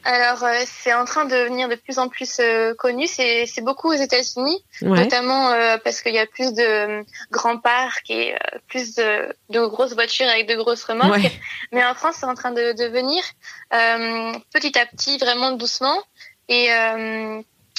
Alors, 0.04 0.44
euh, 0.44 0.62
c'est 0.66 0.92
en 0.92 1.06
train 1.06 1.24
de 1.24 1.30
devenir 1.30 1.68
de 1.68 1.76
plus 1.76 1.98
en 1.98 2.08
plus 2.08 2.38
euh, 2.38 2.74
connu. 2.74 3.06
C'est, 3.06 3.46
beaucoup 3.62 3.88
aux 3.88 3.96
États-Unis, 3.96 4.62
notamment 4.82 5.50
euh, 5.50 5.78
parce 5.82 6.02
qu'il 6.02 6.14
y 6.14 6.18
a 6.18 6.26
plus 6.26 6.52
de 6.52 7.02
grands 7.30 7.58
parcs 7.58 8.10
et 8.10 8.34
plus 8.68 8.94
de, 8.96 9.66
grosses 9.66 9.94
voitures 9.94 10.28
avec 10.28 10.46
de 10.46 10.54
grosses 10.56 10.84
remorques. 10.84 11.32
Mais 11.72 11.84
en 11.84 11.94
France, 11.94 12.16
c'est 12.20 12.26
en 12.26 12.34
train 12.34 12.52
de, 12.52 12.72
de 12.72 12.84
venir 12.84 13.22
petit 14.52 14.78
à 14.78 14.84
petit, 14.84 15.16
vraiment 15.16 15.52
doucement. 15.52 15.98
Et 16.48 16.68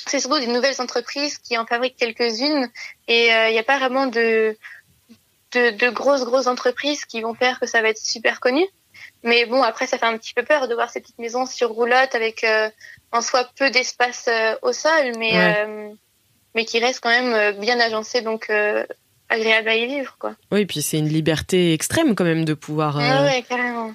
c'est 0.08 0.20
surtout 0.20 0.40
des 0.40 0.48
nouvelles 0.48 0.82
entreprises 0.82 1.38
qui 1.38 1.58
en 1.58 1.66
fabriquent 1.68 1.98
quelques-unes. 1.98 2.70
Et 3.08 3.28
il 3.28 3.52
n'y 3.52 3.60
a 3.60 3.64
pas 3.64 3.78
vraiment 3.78 4.08
de, 4.08 4.58
de, 5.52 5.70
de 5.78 5.90
grosses, 5.90 6.24
grosses 6.24 6.48
entreprises 6.48 7.06
qui 7.06 7.22
vont 7.22 7.36
faire 7.36 7.60
que 7.60 7.68
ça 7.68 7.84
va 7.84 7.90
être 7.90 8.04
super 8.04 8.40
connu. 8.40 8.66
Mais 9.26 9.48
bon, 9.48 9.64
après, 9.64 9.88
ça 9.88 9.98
fait 9.98 10.06
un 10.06 10.18
petit 10.20 10.36
peu 10.36 10.44
peur 10.44 10.68
de 10.68 10.76
voir 10.76 10.92
ces 10.92 11.02
petites 11.02 11.18
maisons 11.18 11.48
sur 11.48 11.70
roulotte 11.70 12.14
avec 12.14 12.44
euh, 12.44 12.70
en 13.12 13.22
soi 13.22 13.50
peu 13.58 13.72
d'espace 13.72 14.30
euh, 14.30 14.54
au 14.62 14.72
sol, 14.72 15.14
mais, 15.18 15.32
euh, 15.34 15.90
mais 16.54 16.64
qui 16.64 16.78
reste 16.80 17.00
quand 17.02 17.10
même 17.10 17.60
bien 17.60 17.80
agencé, 17.80 18.22
donc 18.22 18.52
agréable 19.28 19.68
à 19.68 19.76
y 19.76 19.88
vivre. 19.88 20.16
Quoi. 20.20 20.36
Oui, 20.52 20.68
puis 20.68 20.84
c'est 20.84 21.00
une 21.00 21.10
liberté 21.10 21.74
extrême 21.74 22.14
quand 22.14 22.24
même 22.24 22.46
de 22.46 22.54
pouvoir 22.54 23.02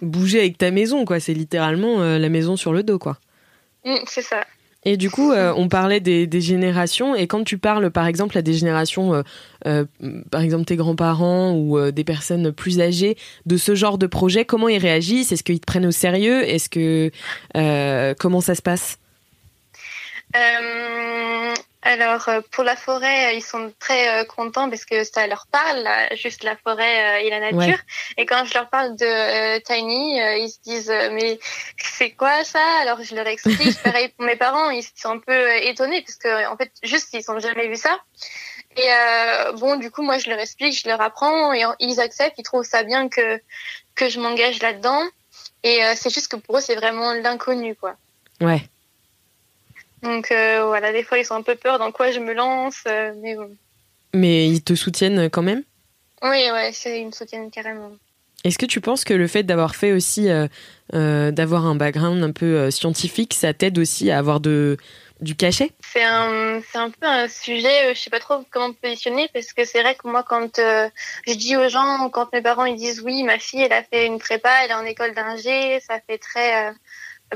bouger 0.03 0.41
avec 0.41 0.59
ta 0.59 0.73
maison. 0.73 1.05
quoi. 1.05 1.21
C'est 1.21 1.33
littéralement 1.33 2.01
la 2.01 2.29
maison 2.29 2.57
sur 2.57 2.73
le 2.73 2.83
dos. 2.83 2.99
quoi. 2.99 3.17
Mmh, 3.85 3.95
c'est 4.07 4.23
ça. 4.23 4.45
Et 4.85 4.97
du 4.97 5.11
coup, 5.11 5.33
euh, 5.33 5.53
on 5.57 5.69
parlait 5.69 6.01
des, 6.01 6.41
générations. 6.41 7.15
Et 7.15 7.27
quand 7.27 7.45
tu 7.45 7.59
parles, 7.59 7.91
par 7.91 8.07
exemple, 8.07 8.39
à 8.39 8.43
des 8.43 8.55
générations, 8.55 9.15
euh, 9.15 9.23
euh, 9.67 9.85
par 10.31 10.41
exemple 10.41 10.65
tes 10.65 10.77
grands-parents 10.77 11.53
ou 11.53 11.91
des 11.91 12.05
personnes 12.05 12.53
plus 12.53 12.81
âgées, 12.81 13.17
de 13.45 13.57
ce 13.57 13.75
genre 13.75 13.99
de 13.99 14.07
projet, 14.07 14.45
comment 14.45 14.69
ils 14.69 14.79
réagissent? 14.79 15.33
Est-ce 15.33 15.43
qu'ils 15.43 15.61
te 15.61 15.67
prennent 15.67 15.87
au 15.87 15.91
sérieux? 15.91 16.49
Est-ce 16.49 16.71
que 16.71 17.11
comment 18.19 18.41
ça 18.41 18.55
se 18.55 18.63
passe? 18.63 18.99
Alors 21.83 22.29
euh, 22.29 22.41
pour 22.51 22.63
la 22.63 22.77
forêt, 22.77 23.29
euh, 23.29 23.33
ils 23.33 23.43
sont 23.43 23.73
très 23.79 24.21
euh, 24.21 24.25
contents 24.25 24.69
parce 24.69 24.85
que 24.85 25.03
ça 25.03 25.27
leur 25.27 25.47
parle, 25.47 25.89
juste 26.15 26.45
la 26.45 26.55
forêt 26.57 27.25
et 27.25 27.31
la 27.31 27.41
nature. 27.41 27.79
Et 28.19 28.27
quand 28.27 28.45
je 28.45 28.53
leur 28.53 28.69
parle 28.69 28.97
de 28.97 29.59
Tiny, 29.61 30.19
ils 30.43 30.51
se 30.51 30.61
disent 30.63 30.93
mais 31.13 31.39
c'est 31.79 32.11
quoi 32.11 32.45
ça? 32.45 32.63
Alors 32.83 33.03
je 33.03 33.15
leur 33.15 33.27
explique. 33.27 33.79
Pareil 33.83 34.09
pour 34.09 34.27
mes 34.27 34.37
parents, 34.37 34.69
ils 34.71 34.83
sont 34.95 35.11
un 35.11 35.19
peu 35.19 35.57
étonnés 35.65 36.03
parce 36.03 36.17
que 36.17 36.49
en 36.49 36.57
fait 36.57 36.71
juste 36.83 37.09
ils 37.15 37.31
ont 37.31 37.39
jamais 37.39 37.69
vu 37.69 37.77
ça. 37.77 37.99
Et 38.77 38.89
bon 39.55 39.77
du 39.77 39.91
coup 39.91 40.03
moi 40.03 40.19
je 40.19 40.29
leur 40.29 40.39
explique, 40.39 40.79
je 40.79 40.87
leur 40.87 41.01
apprends 41.01 41.55
et 41.55 41.65
ils 41.81 41.99
acceptent, 41.99 42.39
ils 42.39 42.43
trouvent 42.43 42.65
ça 42.65 42.83
bien 42.83 43.09
que 43.09 43.41
que 43.95 44.11
je 44.11 44.21
m'engage 44.21 44.61
là-dedans. 44.61 45.03
Et 45.63 45.81
c'est 45.97 46.13
juste 46.13 46.29
que 46.29 46.37
pour 46.37 46.59
eux 46.59 46.61
c'est 46.61 46.77
vraiment 46.77 47.15
l'inconnu 47.15 47.75
quoi. 47.75 47.97
Ouais. 48.43 48.63
Donc 50.03 50.31
euh, 50.33 50.65
voilà, 50.67 50.93
des 50.93 51.03
fois 51.03 51.19
ils 51.19 51.25
sont 51.25 51.35
un 51.35 51.43
peu 51.43 51.55
peur 51.55 51.79
dans 51.79 51.93
quoi 51.93 52.11
je 52.11 52.21
me 52.21 52.33
lance, 52.33 52.83
euh, 52.87 53.13
mais 53.21 53.35
bon. 53.35 53.51
Mais 54.15 54.49
ils 54.49 54.63
te 54.63 54.75
soutiennent 54.75 55.29
quand 55.31 55.43
même? 55.43 55.63
Oui, 56.23 56.51
ouais, 56.53 56.73
ils 56.87 57.07
me 57.07 57.13
soutiennent 57.13 57.51
carrément. 57.51 57.93
Est-ce 58.45 58.59
que 58.59 58.67
tu 58.67 58.81
penses 58.81 59.05
que 59.05 59.13
le 59.13 59.27
fait 59.27 59.43
d'avoir 59.43 59.77
fait 59.77 59.93
aussi, 59.93 60.29
euh, 60.31 61.31
d'avoir 61.31 61.67
un 61.67 61.75
background 61.75 62.23
un 62.25 62.33
peu 62.33 62.71
scientifique, 62.71 63.35
ça 63.35 63.53
t'aide 63.53 63.79
aussi 63.79 64.11
à 64.11 64.19
avoir 64.19 64.41
de, 64.41 64.79
du 65.21 65.37
cachet? 65.37 65.73
C'est 65.81 66.03
un, 66.03 66.61
un 66.75 66.91
peu 66.91 67.07
un 67.07 67.29
sujet, 67.29 67.95
je 67.95 68.01
sais 68.01 68.09
pas 68.09 68.19
trop 68.19 68.43
comment 68.51 68.69
me 68.69 68.73
positionner, 68.73 69.29
parce 69.35 69.53
que 69.53 69.67
c'est 69.67 69.83
vrai 69.83 69.95
que 69.95 70.09
moi, 70.09 70.23
quand 70.23 70.57
je 70.57 71.35
dis 71.35 71.57
aux 71.57 71.69
gens, 71.69 72.09
quand 72.09 72.33
mes 72.33 72.41
parents 72.41 72.65
ils 72.65 72.77
disent 72.77 73.03
oui, 73.03 73.23
ma 73.23 73.39
fille, 73.39 73.63
elle 73.63 73.75
a 73.75 73.83
fait 73.83 74.07
une 74.07 74.19
prépa, 74.19 74.51
elle 74.65 74.71
est 74.71 74.75
en 74.75 74.87
école 74.87 75.15
d'ingé, 75.15 75.79
ça 75.81 76.01
fait 76.09 76.19
très 76.19 76.73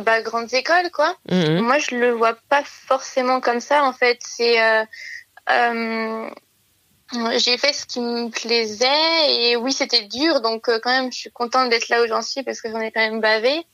bah, 0.00 0.22
grandes 0.22 0.52
écoles, 0.52 0.90
quoi. 0.92 1.16
Mhm. 1.30 1.60
Moi, 1.60 1.78
je 1.78 1.94
le 1.94 2.10
vois 2.12 2.36
pas 2.48 2.62
forcément 2.64 3.40
comme 3.40 3.60
ça, 3.60 3.84
en 3.84 3.92
fait. 3.92 4.18
C'est. 4.22 4.62
Euh, 4.62 4.84
euh, 5.50 6.30
j'ai 7.36 7.56
fait 7.58 7.72
ce 7.72 7.86
qui 7.86 8.00
me 8.00 8.28
plaisait 8.30 8.86
et 9.28 9.56
oui 9.56 9.72
c'était 9.72 10.02
dur 10.02 10.40
donc 10.40 10.68
euh, 10.68 10.78
quand 10.82 10.90
même 10.90 11.12
je 11.12 11.18
suis 11.18 11.30
contente 11.30 11.68
d'être 11.70 11.88
là 11.88 12.02
où 12.02 12.06
j'en 12.06 12.22
suis 12.22 12.42
parce 12.42 12.60
que 12.60 12.70
j'en 12.70 12.80
ai 12.80 12.90
quand 12.90 13.00
même 13.00 13.20
bavé 13.20 13.66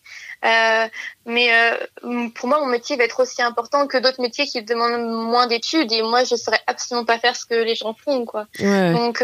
euh, 0.45 0.89
mais 1.27 1.49
euh, 1.53 2.29
pour 2.35 2.49
moi 2.49 2.61
mon 2.61 2.67
métier 2.67 2.97
va 2.97 3.05
être 3.05 3.21
aussi 3.21 3.41
important 3.41 3.87
que 3.87 3.99
d'autres 3.99 4.21
métiers 4.21 4.47
qui 4.47 4.63
demandent 4.63 5.29
moins 5.29 5.47
d'études 5.47 5.93
et 5.93 6.03
moi 6.03 6.25
je 6.25 6.35
saurais 6.35 6.61
absolument 6.67 7.05
pas 7.05 7.19
faire 7.19 7.37
ce 7.37 7.47
que 7.47 7.55
les 7.55 7.75
gens 7.75 7.95
font 7.95 8.25
quoi 8.25 8.47
donc 8.59 9.23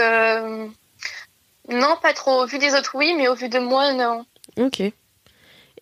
non 1.68 1.96
pas 2.00 2.12
trop 2.14 2.42
au 2.42 2.46
vu 2.46 2.58
des 2.58 2.74
autres 2.74 2.92
oui 2.94 3.14
mais 3.16 3.28
au 3.28 3.34
vu 3.34 3.48
de 3.48 3.58
moi 3.58 3.92
non 3.92 4.24
ok 4.56 4.82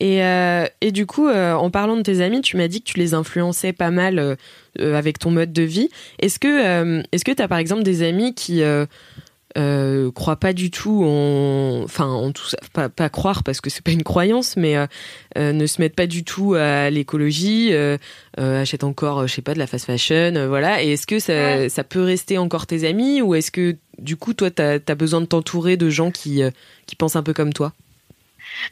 et, 0.01 0.23
euh, 0.25 0.67
et 0.81 0.91
du 0.93 1.07
coup, 1.07 1.29
euh, 1.29 1.53
en 1.55 1.71
parlant 1.71 1.97
de 1.97 2.03
tes 2.03 2.21
amis, 2.21 2.41
tu 2.41 2.57
m'as 2.57 2.69
dit 2.69 2.81
que 2.83 2.91
tu 2.91 2.99
les 2.99 3.15
influençais 3.15 3.73
pas 3.73 3.91
mal 3.91 4.19
euh, 4.19 4.97
avec 4.97 5.19
ton 5.19 5.31
mode 5.31 5.53
de 5.53 5.63
vie. 5.63 5.89
Est-ce 6.19 6.39
que 6.39 7.03
est-ce 7.13 7.25
que 7.25 7.33
tu 7.33 7.43
as 7.43 7.49
par 7.49 7.59
exemple 7.59 7.83
des 7.85 8.03
amis 8.03 8.35
qui 8.35 8.63
croient 10.15 10.37
pas 10.37 10.53
du 10.53 10.71
tout 10.73 11.05
en, 11.05 11.83
enfin, 11.85 12.07
en 12.07 12.33
tout 12.33 12.47
ça, 12.47 12.57
pas, 12.73 12.89
pas 12.89 13.09
croire 13.09 13.45
parce 13.45 13.61
que 13.61 13.71
c'est 13.71 13.85
pas 13.85 13.93
une 13.93 14.03
croyance, 14.03 14.57
mais 14.57 14.75
ne 15.37 15.67
se 15.67 15.81
mettent 15.81 15.95
pas 15.95 16.09
du 16.09 16.25
tout 16.25 16.55
à 16.55 16.91
l'écologie, 16.91 17.73
achètent 18.37 18.85
encore, 18.85 19.29
je 19.29 19.33
sais 19.35 19.43
pas, 19.43 19.55
de 19.55 19.61
la 19.61 19.69
fast 19.69 19.85
fashion, 19.87 20.47
voilà. 20.49 20.83
Et 20.83 20.93
est-ce 20.95 21.07
que 21.07 21.19
ça, 21.21 21.33
Ouais. 21.35 21.69
ça 21.69 21.85
peut 21.85 22.03
rester 22.03 22.37
encore 22.39 22.67
tes 22.67 22.85
amis 22.87 23.23
ou 23.23 23.35
est-ce 23.37 23.51
que 23.53 23.77
du 23.99 24.17
coup, 24.17 24.35
toi, 24.35 24.51
t'as 24.51 24.79
as 24.87 24.95
besoin 24.97 25.21
de 25.21 25.27
t'entourer 25.27 25.77
de 25.77 25.89
gens 25.89 26.11
qui 26.11 26.43
qui 26.87 26.97
pensent 26.97 27.15
un 27.17 27.23
peu 27.23 27.33
comme 27.33 27.53
toi? 27.53 27.73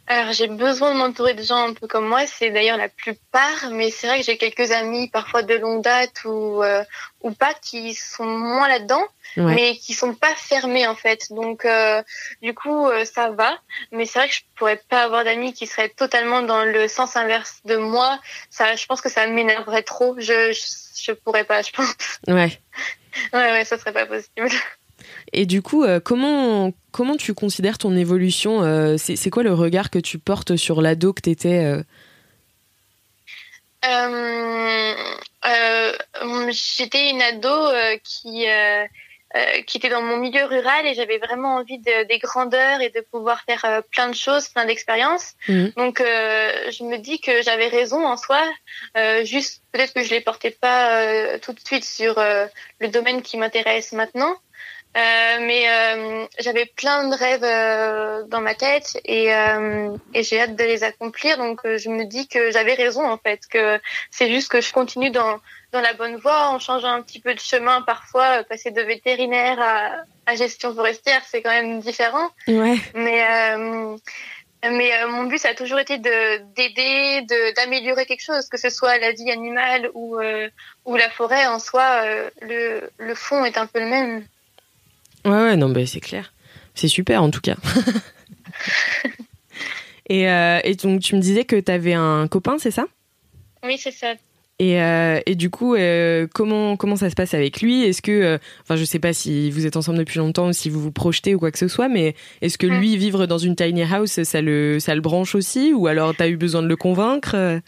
Alors 0.06 0.32
j'ai 0.32 0.48
besoin 0.48 0.92
de 0.92 0.98
m'entourer 0.98 1.34
de 1.34 1.42
gens 1.42 1.68
un 1.68 1.74
peu 1.74 1.86
comme 1.86 2.06
moi, 2.08 2.26
c'est 2.26 2.50
d'ailleurs 2.50 2.76
la 2.76 2.88
plupart, 2.88 3.70
mais 3.70 3.90
c'est 3.90 4.06
vrai 4.06 4.20
que 4.20 4.24
j'ai 4.26 4.36
quelques 4.38 4.70
amis 4.72 5.08
parfois 5.08 5.42
de 5.42 5.54
longue 5.54 5.82
date 5.82 6.24
ou 6.24 6.62
euh, 6.62 6.84
ou 7.22 7.30
pas 7.32 7.54
qui 7.54 7.94
sont 7.94 8.26
moins 8.26 8.68
là-dedans, 8.68 9.04
Ouais. 9.36 9.54
mais 9.54 9.76
qui 9.76 9.94
sont 9.94 10.14
pas 10.14 10.34
fermés 10.34 10.86
en 10.86 10.94
fait. 10.94 11.28
Donc 11.30 11.64
euh, 11.64 12.02
du 12.42 12.54
coup 12.54 12.86
euh, 12.88 13.04
ça 13.06 13.30
va, 13.30 13.58
mais 13.90 14.04
c'est 14.04 14.18
vrai 14.18 14.28
que 14.28 14.34
je 14.34 14.42
pourrais 14.56 14.76
pas 14.88 15.02
avoir 15.04 15.24
d'amis 15.24 15.54
qui 15.54 15.66
seraient 15.66 15.88
totalement 15.88 16.42
dans 16.42 16.64
le 16.64 16.86
sens 16.88 17.16
inverse 17.16 17.60
de 17.64 17.76
moi. 17.76 18.18
Ça, 18.50 18.76
je 18.76 18.84
pense 18.86 19.00
que 19.00 19.08
ça 19.08 19.26
m'énerverait 19.26 19.82
trop. 19.84 20.14
Je, 20.18 20.52
je 20.52 20.82
je 21.02 21.12
pourrais 21.12 21.44
pas, 21.44 21.62
je 21.62 21.72
pense. 21.72 21.94
Ouais. 22.28 22.60
Ouais 23.34 23.52
ouais, 23.52 23.64
ça 23.66 23.78
serait 23.78 23.92
pas 23.92 24.06
possible. 24.06 24.48
Et 25.32 25.46
du 25.46 25.62
coup, 25.62 25.84
euh, 25.84 26.00
comment 26.00 26.72
comment 26.92 27.16
tu 27.16 27.34
considères 27.34 27.78
ton 27.78 27.96
évolution 27.96 28.62
euh, 28.62 28.96
C'est 28.98 29.30
quoi 29.30 29.42
le 29.42 29.54
regard 29.54 29.90
que 29.90 29.98
tu 29.98 30.18
portes 30.18 30.56
sur 30.56 30.80
l'ado 30.82 31.12
que 31.12 31.22
t'étais 31.22 31.64
euh 31.64 31.82
Euh, 33.84 34.94
euh, 35.46 35.92
J'étais 36.50 37.10
une 37.10 37.22
ado 37.22 37.72
qui 38.04 38.46
qui 39.66 39.78
était 39.78 39.88
dans 39.88 40.02
mon 40.02 40.18
milieu 40.18 40.44
rural 40.44 40.86
et 40.86 40.92
j'avais 40.92 41.16
vraiment 41.16 41.56
envie 41.56 41.78
de, 41.78 42.06
des 42.06 42.18
grandeurs 42.18 42.82
et 42.82 42.90
de 42.90 43.00
pouvoir 43.00 43.40
faire 43.44 43.82
plein 43.90 44.10
de 44.10 44.14
choses, 44.14 44.48
plein 44.50 44.66
d'expériences. 44.66 45.32
Mhm. 45.48 45.72
Donc 45.78 46.00
je 46.00 46.84
me 46.84 46.98
dis 46.98 47.18
que 47.18 47.42
j'avais 47.42 47.68
raison 47.68 48.06
en 48.06 48.18
soi, 48.18 48.42
juste 49.24 49.62
peut-être 49.72 49.94
que 49.94 50.04
je 50.04 50.10
les 50.10 50.20
portais 50.20 50.50
pas 50.50 51.38
tout 51.38 51.54
de 51.54 51.60
suite 51.60 51.84
sur 51.84 52.16
le 52.18 52.88
domaine 52.88 53.22
qui 53.22 53.38
m'intéresse 53.38 53.92
maintenant. 53.92 54.36
Euh, 54.94 55.38
mais 55.40 55.64
euh, 55.70 56.26
j'avais 56.38 56.66
plein 56.66 57.08
de 57.08 57.16
rêves 57.16 57.44
euh, 57.44 58.24
dans 58.24 58.42
ma 58.42 58.54
tête 58.54 59.00
et, 59.06 59.34
euh, 59.34 59.96
et 60.12 60.22
j'ai 60.22 60.38
hâte 60.38 60.54
de 60.54 60.64
les 60.64 60.84
accomplir. 60.84 61.38
Donc 61.38 61.60
euh, 61.64 61.78
je 61.78 61.88
me 61.88 62.04
dis 62.04 62.28
que 62.28 62.50
j'avais 62.50 62.74
raison 62.74 63.02
en 63.08 63.16
fait, 63.16 63.40
que 63.50 63.80
c'est 64.10 64.30
juste 64.30 64.50
que 64.50 64.60
je 64.60 64.70
continue 64.70 65.08
dans, 65.10 65.40
dans 65.72 65.80
la 65.80 65.94
bonne 65.94 66.16
voie 66.16 66.48
en 66.48 66.58
changeant 66.58 66.92
un 66.92 67.00
petit 67.00 67.20
peu 67.20 67.32
de 67.32 67.40
chemin 67.40 67.80
parfois. 67.80 68.44
Passer 68.44 68.70
de 68.70 68.82
vétérinaire 68.82 69.58
à, 69.62 69.92
à 70.26 70.34
gestion 70.34 70.74
forestière, 70.74 71.22
c'est 71.26 71.40
quand 71.40 71.48
même 71.48 71.80
différent. 71.80 72.28
Ouais. 72.46 72.76
Mais 72.94 73.24
euh, 73.24 73.96
mais 74.62 74.92
euh, 74.92 75.08
mon 75.08 75.24
but 75.24 75.38
ça 75.38 75.48
a 75.48 75.54
toujours 75.54 75.78
été 75.78 75.96
de 75.96 76.36
d'aider, 76.54 77.22
de 77.22 77.54
d'améliorer 77.54 78.04
quelque 78.04 78.22
chose, 78.24 78.46
que 78.46 78.58
ce 78.58 78.68
soit 78.68 78.98
la 78.98 79.12
vie 79.12 79.30
animale 79.30 79.88
ou 79.94 80.20
euh, 80.20 80.50
ou 80.84 80.96
la 80.96 81.08
forêt 81.08 81.46
en 81.46 81.58
soi. 81.58 82.02
euh, 82.04 82.28
le 82.42 82.90
le 82.98 83.14
fond 83.14 83.42
est 83.46 83.56
un 83.56 83.66
peu 83.66 83.80
le 83.80 83.86
même. 83.86 84.26
Ouais, 85.24 85.30
ouais, 85.30 85.56
non, 85.56 85.70
bah, 85.70 85.86
c'est 85.86 86.00
clair. 86.00 86.32
C'est 86.74 86.88
super 86.88 87.22
en 87.22 87.30
tout 87.30 87.40
cas. 87.40 87.56
et, 90.08 90.28
euh, 90.28 90.60
et 90.64 90.74
donc, 90.74 91.00
tu 91.00 91.14
me 91.16 91.20
disais 91.20 91.44
que 91.44 91.58
t'avais 91.60 91.94
un 91.94 92.26
copain, 92.28 92.56
c'est 92.58 92.70
ça? 92.70 92.86
Oui 93.64 93.76
c'est 93.78 93.92
ça. 93.92 94.14
et, 94.58 94.80
euh, 94.82 95.20
et 95.26 95.34
du 95.36 95.48
coup, 95.50 95.74
euh, 95.76 96.26
comment, 96.34 96.76
comment 96.76 96.96
ça 96.96 97.10
se 97.10 97.14
passe 97.14 97.32
avec 97.34 97.62
lui? 97.62 97.84
Est-ce 97.84 98.02
que, 98.02 98.38
enfin, 98.62 98.74
je 98.76 98.84
sais 98.84 98.98
pas 98.98 99.12
si 99.12 99.50
vous 99.52 99.66
êtes 99.66 99.76
ensemble 99.76 99.98
depuis 99.98 100.18
longtemps 100.18 100.48
ou 100.48 100.52
si 100.52 100.68
vous 100.68 100.80
vous 100.80 100.90
projetez 100.92 101.34
ou 101.34 101.38
quoi 101.38 101.52
que 101.52 101.58
ce 101.58 101.68
soit, 101.68 101.88
mais 101.88 102.16
est-ce 102.40 102.58
que 102.58 102.66
Mm. 102.66 102.80
lui, 102.80 102.96
vivre 102.96 103.26
dans 103.26 103.38
une 103.38 103.54
tiny 103.54 103.82
house, 103.84 104.22
ça 104.24 104.40
le, 104.40 104.78
ça 104.80 104.94
le 104.96 105.00
branche 105.00 105.36
aussi? 105.36 105.72
Ou 105.72 105.86
alors 105.86 106.14
t'as 106.16 106.28
eu 106.28 106.36
besoin 106.36 106.62
de 106.62 106.68
le 106.68 106.76
convaincre? 106.76 107.60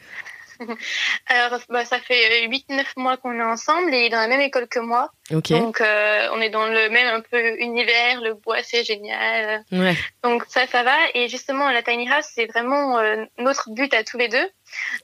Alors 1.26 1.58
bah, 1.68 1.84
ça 1.84 1.98
fait 1.98 2.46
8-9 2.48 2.84
mois 2.96 3.16
qu'on 3.16 3.38
est 3.38 3.42
ensemble 3.42 3.92
et 3.94 4.00
il 4.00 4.04
est 4.06 4.08
dans 4.10 4.18
la 4.20 4.26
même 4.28 4.40
école 4.40 4.68
que 4.68 4.78
moi. 4.78 5.10
Ok. 5.32 5.50
Donc 5.50 5.80
euh, 5.80 6.28
on 6.32 6.40
est 6.40 6.50
dans 6.50 6.66
le 6.66 6.88
même 6.90 7.06
un 7.14 7.20
peu 7.20 7.58
univers, 7.60 8.20
le 8.20 8.34
bois 8.34 8.58
c'est 8.62 8.84
génial. 8.84 9.64
Ouais. 9.72 9.94
Donc 10.22 10.44
ça 10.48 10.66
ça 10.66 10.82
va 10.82 10.96
et 11.14 11.28
justement 11.28 11.70
la 11.70 11.82
tiny 11.82 12.08
house 12.10 12.26
c'est 12.34 12.46
vraiment 12.46 12.98
euh, 12.98 13.24
notre 13.38 13.70
but 13.70 13.92
à 13.94 14.04
tous 14.04 14.18
les 14.18 14.28
deux. 14.28 14.48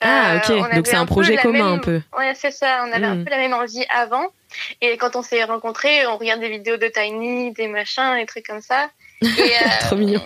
Ah, 0.01 0.35
Euh, 0.35 0.37
ok. 0.39 0.67
on 0.73 0.77
Donc 0.77 0.87
c'est 0.87 0.97
un 0.97 1.07
projet 1.07 1.37
commun 1.37 1.65
même- 1.65 1.75
un 1.75 1.79
peu. 1.79 2.01
Ouais, 2.17 2.35
c'est 2.35 2.51
ça. 2.51 2.85
On 2.87 2.93
avait 2.93 3.07
un 3.07 3.23
peu 3.25 3.31
la 3.31 3.39
même 3.39 3.55
envie 3.55 3.85
avant. 3.91 4.27
Et 4.81 4.97
quand 4.97 5.17
on 5.17 5.23
s'est 5.23 5.45
rencontrés, 5.45 6.07
on 6.07 6.17
regarde 6.17 6.41
des 6.41 6.49
vidéos 6.49 6.77
de 6.77 6.89
Tiny, 6.89 7.53
des 7.53 7.69
machins, 7.69 8.17
des 8.17 8.27
trucs 8.27 8.47
comme 8.47 8.61
ça. 8.63 8.91
Et, 9.23 9.27
euh, 9.29 9.87
Trop 9.87 9.97
mignon. 9.97 10.23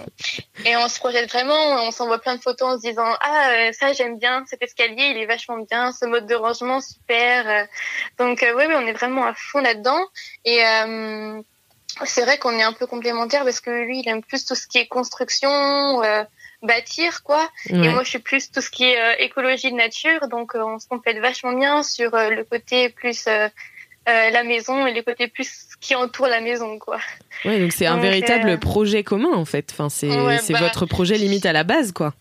et 0.64 0.76
on 0.76 0.88
se 0.88 1.00
projette 1.00 1.28
vraiment, 1.30 1.56
on 1.84 1.90
s'envoie 1.90 2.20
plein 2.20 2.37
de 2.37 2.40
photos 2.40 2.74
en 2.74 2.76
se 2.76 2.87
disant 2.87 3.12
ah 3.20 3.48
euh, 3.50 3.72
ça 3.72 3.92
j'aime 3.92 4.18
bien, 4.20 4.44
cet 4.46 4.62
escalier 4.62 5.06
il 5.06 5.18
est 5.18 5.26
vachement 5.26 5.58
bien, 5.58 5.90
ce 5.90 6.04
mode 6.06 6.26
de 6.28 6.34
rangement 6.37 6.80
super. 6.80 7.66
Donc 8.18 8.44
euh, 8.44 8.54
oui 8.56 8.64
oui 8.68 8.74
on 8.76 8.87
est 8.87 8.92
vraiment 8.92 9.24
à 9.26 9.34
fond 9.34 9.58
là-dedans 9.60 9.98
et 10.44 10.64
euh, 10.64 11.40
c'est 12.04 12.22
vrai 12.22 12.38
qu'on 12.38 12.56
est 12.56 12.62
un 12.62 12.72
peu 12.72 12.87
complémentaires 12.87 13.42
parce 13.42 13.60
que 13.60 13.70
lui 13.70 13.98
il 13.98 14.08
aime 14.08 14.22
plus 14.22 14.44
tout 14.46 14.54
ce 14.54 14.68
qui 14.68 14.78
est 14.78 14.87
construction, 14.87 15.50
euh, 16.04 16.22
bâtir 16.62 17.24
quoi, 17.24 17.50
et 17.70 17.74
Ouais. 17.74 17.88
moi 17.88 18.04
je 18.04 18.10
suis 18.10 18.18
plus 18.20 18.52
tout 18.52 18.60
ce 18.60 18.70
qui 18.70 18.84
est 18.84 19.16
écologie 19.24 19.72
de 19.72 19.76
nature 19.76 20.28
donc 20.28 20.52
on 20.54 20.78
se 20.78 20.87
complète 20.87 21.18
vachement 21.18 21.52
bien 21.52 21.82
sur 21.82 22.12
le 22.12 22.44
côté 22.44 22.90
plus 22.90 23.26
euh, 24.09 24.31
la 24.31 24.43
maison 24.45 24.87
et 24.87 24.93
le 24.95 25.03
côté 25.03 25.29
plus 25.29 25.51
qui 25.81 25.95
entoure 25.95 26.27
la 26.29 26.40
maison 26.40 26.79
quoi. 26.79 26.99
Ouais, 27.45 27.59
donc 27.61 27.73
c'est 27.73 27.87
un 27.87 27.99
véritable 27.99 28.49
euh, 28.51 28.57
projet 28.57 29.03
commun 29.03 29.33
en 29.33 29.45
fait. 29.45 29.71
Enfin, 29.73 29.88
c'est 29.88 30.09
Ouais, 30.09 30.38
bah. 30.51 30.59
votre 30.61 30.87
projet 30.87 31.17
limite 31.17 31.47
à 31.47 31.53
la 31.53 31.64
base, 31.64 31.93
quoi. 31.93 32.14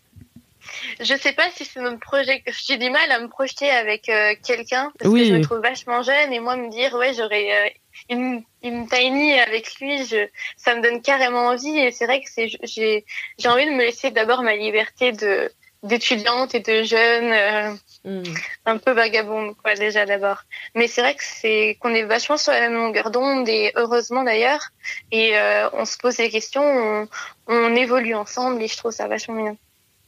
Je 0.98 1.14
sais 1.14 1.32
pas 1.32 1.44
si 1.54 1.64
c'est 1.64 1.80
notre 1.80 2.00
projet. 2.00 2.42
J'ai 2.66 2.78
du 2.78 2.88
mal 2.90 3.10
à 3.12 3.20
me 3.20 3.28
projeter 3.28 3.70
avec 3.70 4.08
euh, 4.08 4.34
quelqu'un 4.46 4.90
parce 4.98 5.10
Oui. 5.12 5.20
que 5.20 5.26
je 5.28 5.34
me 5.34 5.42
trouve 5.42 5.60
vachement 5.60 6.02
jeune 6.02 6.32
et 6.32 6.40
moi 6.40 6.56
me 6.56 6.70
dire 6.70 6.94
ouais 6.94 7.12
j'aurais 7.14 7.74
une, 8.10 8.42
une 8.62 8.88
tiny 8.88 9.38
avec 9.38 9.74
lui, 9.80 10.04
je, 10.06 10.26
ça 10.56 10.74
me 10.74 10.82
donne 10.82 11.02
carrément 11.02 11.48
envie 11.48 11.78
et 11.78 11.90
c'est 11.90 12.06
vrai 12.06 12.20
que 12.22 12.30
c'est 12.30 12.48
j'ai 12.62 13.04
j'ai 13.38 13.48
envie 13.48 13.66
de 13.66 13.70
me 13.72 13.82
laisser 13.84 14.10
d'abord 14.10 14.42
ma 14.42 14.56
liberté 14.56 15.12
de 15.12 15.50
d'étudiante 15.84 16.54
et 16.54 16.60
de 16.60 16.82
jeune 16.82 17.76
euh, 18.04 18.22
un 18.66 18.78
peu 18.78 18.92
vagabonde 18.92 19.54
quoi 19.62 19.74
déjà 19.74 20.06
d'abord. 20.06 20.42
Mais 20.74 20.88
c'est 20.88 21.02
vrai 21.02 21.14
que 21.14 21.22
c'est 21.22 21.76
qu'on 21.80 21.94
est 21.94 22.04
vachement 22.04 22.36
sur 22.36 22.52
la 22.52 22.60
même 22.60 22.74
longueur 22.74 23.10
d'onde 23.10 23.48
et 23.48 23.72
heureusement 23.76 24.24
d'ailleurs 24.24 24.70
et 25.12 25.38
euh, 25.38 25.68
on 25.74 25.84
se 25.84 25.96
pose 25.98 26.16
des 26.16 26.30
questions, 26.30 26.62
on, 26.64 27.08
on 27.46 27.76
évolue 27.76 28.14
ensemble 28.14 28.62
et 28.62 28.68
je 28.68 28.76
trouve 28.76 28.92
ça 28.92 29.06
vachement 29.06 29.42
bien. 29.42 29.56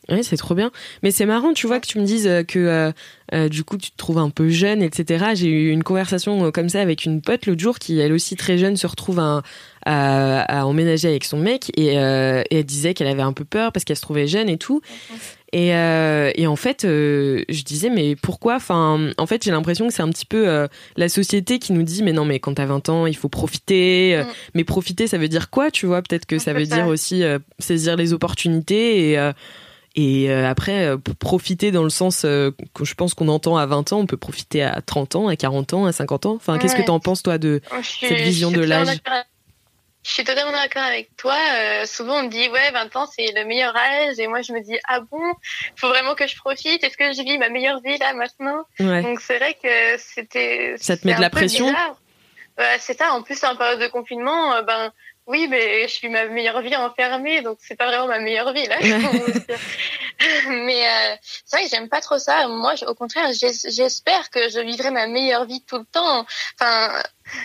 Ouais, 0.09 0.23
c'est 0.23 0.37
trop 0.37 0.55
bien. 0.55 0.71
Mais 1.03 1.11
c'est 1.11 1.27
marrant, 1.27 1.53
tu 1.53 1.67
vois, 1.67 1.81
que 1.81 1.87
tu 1.87 1.99
me 1.99 2.05
dises 2.05 2.29
euh, 2.29 2.45
que 2.45 2.59
euh, 2.61 2.93
euh, 3.35 3.49
du 3.49 3.65
coup 3.65 3.77
tu 3.77 3.91
te 3.91 3.97
trouves 3.97 4.19
un 4.19 4.31
peu 4.31 4.49
jeune, 4.49 4.81
etc. 4.83 5.33
J'ai 5.35 5.49
eu 5.49 5.71
une 5.71 5.83
conversation 5.83 6.53
comme 6.53 6.69
ça 6.69 6.81
avec 6.81 7.05
une 7.05 7.21
pote 7.21 7.47
l'autre 7.47 7.61
jour 7.61 7.79
qui, 7.79 7.99
elle 7.99 8.13
aussi 8.13 8.37
très 8.37 8.57
jeune, 8.57 8.77
se 8.77 8.87
retrouve 8.87 9.19
à, 9.19 9.43
à, 9.87 10.41
à 10.61 10.65
emménager 10.67 11.09
avec 11.09 11.25
son 11.25 11.39
mec 11.39 11.71
et, 11.79 11.97
euh, 11.99 12.43
et 12.51 12.59
elle 12.59 12.65
disait 12.65 12.93
qu'elle 12.93 13.07
avait 13.07 13.23
un 13.23 13.33
peu 13.33 13.45
peur 13.45 13.71
parce 13.73 13.85
qu'elle 13.85 13.97
se 13.97 14.03
trouvait 14.03 14.27
jeune 14.27 14.49
et 14.49 14.59
tout. 14.59 14.81
Et, 15.53 15.75
euh, 15.75 16.33
et 16.35 16.49
en 16.49 16.57
fait, 16.57 16.85
euh, 16.85 17.45
je 17.49 17.63
disais, 17.63 17.89
mais 17.89 18.17
pourquoi? 18.17 18.57
Enfin, 18.57 19.13
en 19.17 19.27
fait, 19.27 19.45
j'ai 19.45 19.53
l'impression 19.53 19.87
que 19.87 19.95
c'est 19.95 20.03
un 20.03 20.11
petit 20.11 20.27
peu 20.27 20.67
la 20.97 21.09
société 21.09 21.59
qui 21.61 21.73
nous 21.73 21.85
dit, 21.85 22.03
mais 22.03 22.13
non, 22.13 22.25
mais 22.25 22.41
quand 22.41 22.55
t'as 22.55 22.67
20 22.67 22.89
ans, 22.89 23.07
il 23.07 23.17
faut 23.17 23.29
profiter. 23.29 24.23
Mm. 24.23 24.27
Mais 24.55 24.65
profiter, 24.65 25.07
ça 25.07 25.19
veut 25.19 25.29
dire 25.29 25.49
quoi, 25.51 25.71
tu 25.71 25.87
vois? 25.87 26.03
Peut-être 26.03 26.27
que 26.27 26.39
ça 26.41 26.53
veut 26.53 26.67
dire 26.67 26.89
aussi 26.89 27.23
saisir 27.61 27.95
les 27.97 28.13
opportunités 28.13 29.13
et, 29.13 29.31
et 29.95 30.31
après, 30.33 30.95
profiter 31.21 31.71
dans 31.71 31.85
le 31.85 31.91
sens 31.91 32.23
que 32.23 32.53
je 32.83 32.95
pense 32.95 33.15
qu'on 33.15 33.29
entend 33.29 33.57
à 33.57 33.67
20 33.67 33.93
ans, 33.93 34.01
on 34.01 34.07
peut 34.07 34.17
profiter 34.19 34.63
à 34.65 34.81
30 34.83 35.15
ans, 35.17 35.29
à 35.29 35.37
40 35.37 35.75
ans, 35.75 35.87
à 35.87 35.93
50 35.93 36.27
ans. 36.27 36.35
Enfin, 36.35 36.59
qu'est-ce 36.59 36.75
que 36.75 36.81
Ouais. 36.81 36.87
t'en 36.87 36.99
penses, 37.01 37.23
toi, 37.23 37.39
de... 37.39 37.61
Je 37.81 37.87
suis- 37.87 38.09
Cette 38.09 38.19
vision 38.21 38.51
de 38.51 38.61
l'âge? 38.63 38.89
Je 40.07 40.13
suis 40.13 40.25
totalement 40.25 40.53
d'accord 40.53 40.85
avec 40.85 41.17
toi. 41.17 41.35
Euh, 41.35 41.85
souvent, 41.85 42.21
on 42.21 42.23
me 42.23 42.29
dit, 42.29 42.49
ouais, 42.49 42.71
20 42.71 42.95
ans, 42.95 43.07
c'est 43.07 43.33
le 43.35 43.45
meilleur 43.45 43.75
âge. 43.77 44.17
Et 44.19 44.29
moi, 44.29 44.41
je 44.41 44.53
me 44.53 44.61
dis, 44.61 44.79
ah 44.87 45.01
bon, 45.01 45.35
faut 45.75 45.89
vraiment 45.89 46.15
que 46.15 46.29
je 46.29 46.37
profite. 46.37 46.85
Est-ce 46.85 46.97
que 46.97 47.13
je 47.13 47.23
vis 47.25 47.39
ma 47.39 47.49
meilleure 47.49 47.81
vie 47.81 47.99
là 47.99 48.15
maintenant? 48.15 48.63
Ouais. 48.79 49.03
Donc, 49.03 49.21
c'est 49.21 49.39
vrai 49.39 49.55
que 49.61 49.99
c'était. 49.99 50.77
Ça 50.79 50.97
te 50.97 51.05
met 51.09 51.15
de 51.15 51.21
la 51.21 51.29
pression? 51.29 51.67
Ouais, 51.67 52.77
c'est 52.79 52.97
ça. 52.97 53.13
En 53.15 53.23
plus, 53.23 53.43
en 53.43 53.57
période 53.57 53.81
de 53.81 53.89
confinement, 53.89 54.55
euh, 54.55 54.63
ben 54.63 54.93
oui, 55.27 55.47
mais 55.49 55.89
je 55.89 56.01
vis 56.01 56.09
ma 56.09 56.27
meilleure 56.27 56.61
vie 56.63 56.77
enfermée, 56.77 57.43
donc 57.43 57.59
c'est 57.61 57.77
pas 57.77 57.87
vraiment 57.87 58.07
ma 58.07 58.19
meilleure 58.21 58.53
vie 58.53 58.67
là. 58.67 58.77
Mais 60.49 60.87
euh, 60.87 61.15
c'est 61.45 61.57
vrai 61.57 61.65
que 61.67 61.71
j'aime 61.71 61.89
pas 61.89 62.01
trop 62.01 62.19
ça. 62.19 62.49
Moi, 62.49 62.75
au 62.87 62.95
contraire, 62.95 63.31
j'es- 63.39 63.71
j'espère 63.71 64.31
que 64.31 64.49
je 64.49 64.61
vivrai 64.61 64.91
ma 64.91 65.07
meilleure 65.07 65.45
vie 65.45 65.63
tout 65.67 65.79
le 65.79 65.85
temps. 65.85 66.25
Enfin, 66.59 66.91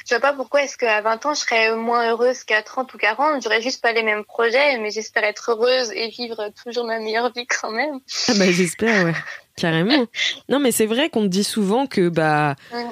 je 0.08 0.10
vois 0.16 0.20
pas 0.22 0.34
pourquoi 0.34 0.64
est-ce 0.64 0.78
qu'à 0.78 1.02
20 1.02 1.26
ans, 1.26 1.34
je 1.34 1.42
serais 1.42 1.76
moins 1.76 2.10
heureuse 2.12 2.44
qu'à 2.44 2.62
30 2.64 2.94
ou 2.94 2.98
40. 2.98 3.44
J'aurais 3.44 3.62
juste 3.62 3.82
pas 3.82 3.92
les 3.92 4.04
mêmes 4.04 4.24
projets, 4.24 4.78
mais 4.78 4.90
j'espère 4.92 5.24
être 5.26 5.52
heureuse 5.52 5.92
et 5.92 6.08
vivre 6.10 6.50
toujours 6.64 6.86
ma 6.86 7.00
meilleure 7.00 7.32
vie 7.34 7.46
quand 7.48 7.72
même. 7.72 8.00
Ah 8.30 8.34
bah 8.38 8.52
j'espère, 8.52 9.04
ouais. 9.06 9.14
Carrément. 9.58 10.06
Non, 10.48 10.60
mais 10.60 10.72
c'est 10.72 10.86
vrai 10.86 11.10
qu'on 11.10 11.26
dit 11.26 11.44
souvent 11.44 11.88
que 11.88 12.08
bah 12.10 12.56
Ouais. 12.72 12.86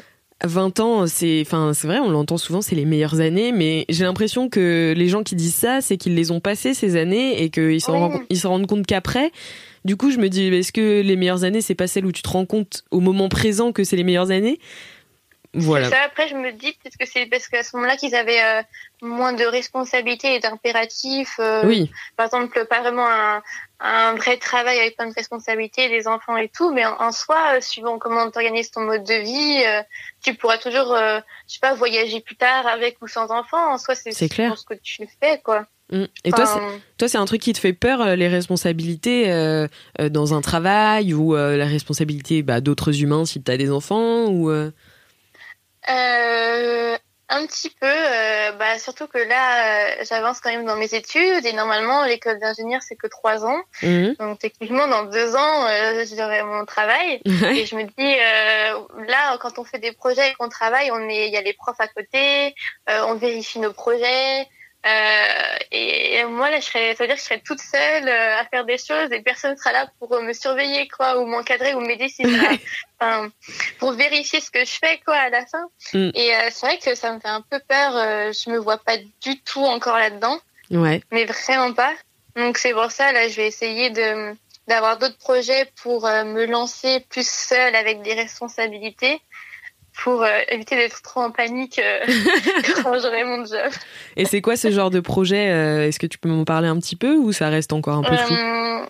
20 0.46 0.80
ans, 0.80 1.06
c'est, 1.08 1.42
enfin, 1.46 1.74
c'est 1.74 1.88
vrai, 1.88 2.00
on 2.00 2.10
l'entend 2.10 2.38
souvent, 2.38 2.62
c'est 2.62 2.76
les 2.76 2.86
meilleures 2.86 3.20
années, 3.20 3.52
mais 3.52 3.86
j'ai 3.90 4.06
l'impression 4.06 4.48
que 4.50 4.94
les 4.96 5.08
gens 5.10 5.24
qui 5.24 5.36
disent 5.36 5.56
ça, 5.56 5.82
c'est 5.82 5.98
qu'ils 5.98 6.16
les 6.16 6.32
ont 6.32 6.40
passées 6.40 6.74
ces 6.74 6.96
années 6.96 7.44
et 7.44 7.50
qu'ils 7.50 7.82
s'en, 7.82 8.10
Oui. 8.10 8.18
ils 8.30 8.38
s'en 8.40 8.50
rendent 8.52 8.68
compte 8.68 8.86
qu'après. 8.86 9.32
Du 9.86 9.96
coup, 9.98 10.12
je 10.12 10.18
me 10.18 10.30
dis, 10.30 10.48
est-ce 10.48 10.72
que 10.72 11.02
les 11.02 11.16
meilleures 11.16 11.44
années, 11.44 11.62
c'est 11.62 11.76
pas 11.76 11.88
celles 11.88 12.06
où 12.06 12.12
tu 12.12 12.22
te 12.22 12.30
rends 12.30 12.46
compte 12.46 12.84
au 12.92 13.00
moment 13.02 13.28
présent 13.30 13.72
que 13.72 13.84
c'est 13.84 13.96
les 13.96 14.04
meilleures 14.04 14.32
années? 14.32 14.60
Voilà. 15.56 15.90
Ça, 15.90 16.02
après, 16.06 16.28
je 16.28 16.36
me 16.36 16.52
dis 16.52 16.74
peut-être 16.74 16.96
que 16.96 17.08
c'est 17.12 17.26
parce 17.26 17.48
qu'à 17.48 17.64
ce 17.64 17.76
moment-là 17.76 17.98
qu'ils 17.98 18.14
avaient 18.14 18.44
euh, 18.44 18.62
moins 19.02 19.34
de 19.34 19.44
responsabilités 19.44 20.36
et 20.36 20.40
d'impératifs. 20.40 21.38
euh, 21.40 21.66
Oui, 21.66 21.90
Par 22.18 22.28
exemple, 22.28 22.66
pas 22.66 22.82
vraiment 22.82 23.08
un, 23.10 23.42
un 23.80 24.14
vrai 24.14 24.38
travail 24.38 24.78
avec 24.78 24.96
plein 24.96 25.08
de 25.08 25.14
responsabilités, 25.16 25.90
des 25.90 26.08
enfants 26.08 26.38
et 26.38 26.50
tout, 26.50 26.72
mais 26.72 26.86
en, 26.86 27.02
en 27.02 27.12
soi, 27.12 27.56
euh, 27.56 27.62
suivant 27.62 27.98
comment 27.98 28.30
tu 28.30 28.38
organises 28.38 28.70
ton 28.70 28.82
mode 28.82 29.04
de 29.04 29.16
vie, 29.16 29.64
tu 30.24 30.36
pourras 30.36 30.60
toujours, 30.60 30.96
je 30.96 31.22
sais 31.48 31.60
pas, 31.60 31.74
voyager 31.74 32.22
plus 32.22 32.36
tard 32.36 32.68
avec 32.68 32.98
ou 33.02 33.08
sans 33.08 33.32
enfants. 33.32 33.74
En 33.74 33.80
soi, 33.80 33.96
c'est 33.96 34.12
C'est 34.12 34.30
clair. 34.30 34.56
ce 34.56 34.66
que 34.66 34.76
tu 34.80 35.08
fais, 35.20 35.40
quoi. 35.44 35.66
Mm. 35.92 36.04
Et 36.26 36.32
toi, 36.32 36.44
Enfin, 36.44 36.80
toi, 37.00 37.08
c'est 37.08 37.18
un 37.18 37.26
truc 37.26 37.42
qui 37.42 37.54
te 37.54 37.60
fait 37.60 37.74
peur, 37.74 38.16
les 38.16 38.28
responsabilités 38.28 39.66
dans 40.00 40.34
un 40.36 40.42
travail 40.42 41.16
ou 41.16 41.34
la 41.36 41.66
responsabilité 41.66 42.44
bah, 42.44 42.62
d'autres 42.62 43.02
humains 43.02 43.26
si 43.26 43.42
t'as 43.42 43.58
des 43.58 43.72
enfants 43.72 44.28
ou. 44.28 44.52
Euh, 45.90 46.98
un 47.30 47.46
petit 47.46 47.70
peu, 47.70 47.86
euh, 47.86 48.52
bah, 48.54 48.80
surtout 48.80 49.08
que 49.08 49.20
là, 49.20 49.92
euh, 49.92 50.04
j'avance 50.10 50.40
quand 50.40 50.50
même 50.50 50.66
dans 50.66 50.76
mes 50.76 50.94
études 50.96 51.46
et 51.46 51.54
normalement, 51.54 52.04
l'école 52.06 52.40
d'ingénieur, 52.40 52.82
c'est 52.82 52.96
que 52.96 53.08
trois 53.08 53.46
ans. 53.46 53.62
mhm. 53.84 54.16
Donc, 54.20 54.40
techniquement, 54.40 54.88
dans 54.88 55.04
deux 55.04 55.36
ans, 55.36 55.68
euh, 55.68 56.06
j'aurai 56.16 56.44
mon 56.44 56.66
travail. 56.66 57.22
Et 57.56 57.66
je 57.66 57.76
me 57.76 57.84
dis, 57.84 57.92
euh, 58.00 59.06
là, 59.08 59.38
quand 59.40 59.60
on 59.60 59.64
fait 59.64 59.78
des 59.78 59.92
projets 59.92 60.32
et 60.32 60.34
qu'on 60.34 60.50
travaille, 60.50 60.90
on 60.92 61.08
est, 61.08 61.28
il 61.28 61.34
y 61.34 61.38
a 61.38 61.42
les 61.42 61.54
profs 61.54 61.80
à 61.80 61.88
côté, 61.88 62.56
euh, 62.90 63.04
on 63.08 63.14
vérifie 63.14 63.60
nos 63.60 63.74
projets. 63.74 64.48
Euh, 64.86 65.58
et, 65.72 66.16
et 66.16 66.24
moi, 66.26 66.50
là, 66.50 66.60
je 66.60 66.66
serais, 66.66 66.96
ça 66.96 67.04
veut 67.04 67.08
dire 67.08 67.16
que 67.16 67.22
je 67.22 67.26
serais 67.26 67.42
toute 67.42 67.60
seule 67.60 68.08
euh, 68.08 68.40
à 68.40 68.46
faire 68.46 68.66
des 68.66 68.78
choses 68.78 69.12
et 69.12 69.22
personne 69.22 69.58
sera 69.58 69.74
là 69.74 69.92
pour 70.00 70.14
euh, 70.14 70.22
me 70.22 70.32
surveiller, 70.32 70.88
quoi, 70.88 71.20
ou 71.20 71.26
m'encadrer 71.26 71.74
ou 71.74 71.82
m'aider 71.82 72.08
si 72.08 72.24
enfin, 73.00 73.30
pour 73.78 73.92
vérifier 73.92 74.40
ce 74.40 74.52
que 74.52 74.64
je 74.64 74.72
fais, 74.72 75.00
quoi, 75.06 75.16
à 75.16 75.30
la 75.30 75.46
fin. 75.46 75.68
Mm. 75.94 76.12
Et 76.16 76.32
c'est 76.52 76.66
vrai 76.66 76.78
que 76.78 76.96
ça 76.96 77.12
me 77.14 77.20
fait 77.20 77.28
un 77.28 77.42
peu 77.42 77.60
peur. 77.68 77.92
je 78.32 78.50
me 78.50 78.58
vois 78.58 78.78
pas 78.78 78.98
du 79.22 79.40
tout 79.42 79.64
encore 79.66 79.98
là-dedans 79.98 80.40
Ouais. 80.72 81.02
mais 81.12 81.26
vraiment 81.26 81.74
pas. 81.74 81.94
Donc 82.36 82.60
c'est 82.60 82.74
pour 82.74 82.92
ça 82.92 83.12
là, 83.12 83.28
je 83.28 83.36
vais 83.38 83.48
essayer 83.48 83.90
de 83.90 84.36
d'avoir 84.68 85.00
d'autres 85.00 85.18
projets 85.18 85.66
pour 85.82 86.04
me 86.04 86.46
lancer 86.46 87.00
plus 87.10 87.28
seule 87.28 87.76
avec 87.76 88.04
des 88.04 88.14
responsabilités 88.14 89.20
pour 90.04 90.24
euh, 90.24 90.40
éviter 90.50 90.76
d'être 90.76 91.02
trop 91.02 91.22
en 91.22 91.32
panique 91.32 91.80
euh, 91.80 92.00
quand 92.84 93.00
j'aurai 93.00 93.24
mon 93.24 93.46
job. 93.46 93.72
Et 94.16 94.26
c'est 94.26 94.42
quoi 94.42 94.56
ce 94.56 94.72
genre 94.72 94.90
de 94.90 95.00
projet 95.00 95.50
euh, 95.50 95.88
Est-ce 95.88 96.00
que 96.00 96.08
tu 96.08 96.18
peux 96.18 96.30
m'en 96.30 96.46
parler 96.46 96.68
un 96.68 96.80
petit 96.80 96.96
peu 96.96 97.16
ou 97.16 97.32
ça 97.32 97.50
reste 97.50 97.74
encore 97.74 97.98
un 97.98 98.04
peu 98.04 98.16
flou? 98.16 98.36
Euh, 98.36 98.86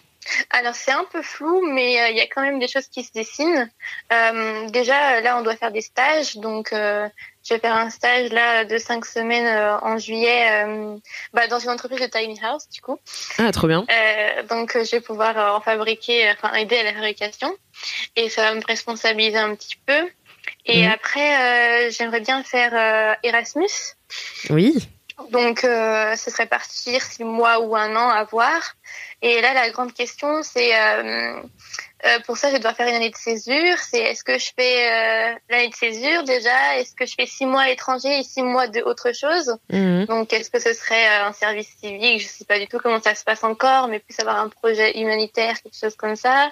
alors 0.52 0.76
c'est 0.76 0.92
un 0.92 1.06
peu 1.12 1.24
flou, 1.24 1.68
mais 1.68 2.12
il 2.12 2.18
y 2.18 2.22
a 2.22 2.28
quand 2.28 2.42
même 2.42 2.60
des 2.60 2.68
choses 2.68 2.88
qui 2.88 3.04
se 3.04 3.12
dessinent. 3.12 3.70
Déjà 4.72 5.22
là, 5.22 5.38
on 5.40 5.42
doit 5.42 5.56
faire 5.56 5.72
des 5.72 5.82
stages, 5.82 6.36
donc 6.36 6.72
je 7.50 7.56
vais 7.56 7.60
faire 7.60 7.76
un 7.76 7.90
stage 7.90 8.32
là 8.32 8.64
de 8.64 8.78
cinq 8.78 9.06
semaines 9.06 9.48
euh, 9.48 9.80
en 9.80 9.98
juillet 9.98 10.66
euh, 10.66 10.98
bah, 11.34 11.48
dans 11.48 11.58
une 11.58 11.70
entreprise 11.70 12.00
de 12.00 12.06
tiny 12.06 12.40
house 12.44 12.70
du 12.70 12.80
coup. 12.82 13.00
Ah, 13.38 13.52
trop 13.52 13.68
bien. 13.68 13.86
Euh, 13.90 14.44
donc, 14.44 14.74
je 14.74 14.92
vais 14.92 15.02
pouvoir 15.02 15.56
en 15.56 15.62
fabriquer, 15.62 16.32
enfin 16.32 16.54
aider 16.54 16.78
à 16.78 16.84
la 16.84 16.94
fabrication, 16.94 17.56
et 18.16 18.30
ça 18.30 18.44
va 18.44 18.54
me 18.54 18.62
responsabiliser 18.66 19.38
un 19.38 19.56
petit 19.56 19.78
peu. 19.86 20.10
Et 20.66 20.84
Mhm. 20.84 20.92
après, 20.92 21.88
euh, 21.88 21.92
j'aimerais 21.92 22.22
bien 22.22 22.44
faire 22.44 22.72
euh, 22.74 23.14
Erasmus. 23.24 23.96
Oui. 24.50 24.74
Donc, 25.32 25.64
euh, 25.66 26.16
ce 26.16 26.32
serait 26.32 26.46
partir 26.46 27.02
six 27.02 27.24
mois 27.26 27.60
ou 27.60 27.76
un 27.76 27.94
an 27.96 28.10
à 28.10 28.24
voir. 28.24 28.76
Et 29.22 29.42
là, 29.42 29.54
la 29.54 29.70
grande 29.70 29.94
question, 29.94 30.44
c'est 30.44 30.72
pour 32.26 32.38
ça, 32.38 32.50
je 32.52 32.58
dois 32.58 32.74
faire 32.74 32.88
une 32.88 32.96
année 32.96 33.10
de 33.10 33.18
césure. 33.18 33.78
C'est 33.80 34.00
est-ce 34.00 34.24
que 34.24 34.40
je 34.40 34.50
fais 34.56 35.36
l'année 35.50 35.68
de 35.68 35.76
césure 35.76 36.24
déjà? 36.24 36.78
Est-ce 36.78 36.96
que 36.96 37.06
je 37.06 37.16
fais 37.16 37.26
six 37.26 37.46
mois 37.46 37.64
à 37.64 37.68
l'étranger 37.68 38.20
et 38.20 38.24
six 38.24 38.42
mois 38.42 38.70
de 38.70 38.82
autre 38.82 39.12
chose? 39.14 39.58
Mhm. 39.70 40.06
donc, 40.06 40.32
est-ce 40.32 40.50
que 40.50 40.60
ce 40.60 40.72
serait 40.74 41.08
un 41.08 41.34
service 41.34 41.68
civique? 41.82 42.22
Je 42.22 42.28
sais 42.28 42.46
pas 42.46 42.58
du 42.58 42.68
tout 42.68 42.80
comment 42.82 43.02
ça 43.02 43.14
se 43.14 43.26
passe 43.26 43.44
encore, 43.44 43.90
mais 43.90 44.00
plus 44.00 44.18
avoir 44.22 44.38
un 44.38 44.48
projet 44.48 44.98
humanitaire, 44.98 45.62
quelque 45.62 45.78
chose 45.78 45.98
comme 45.98 46.16
ça. 46.16 46.50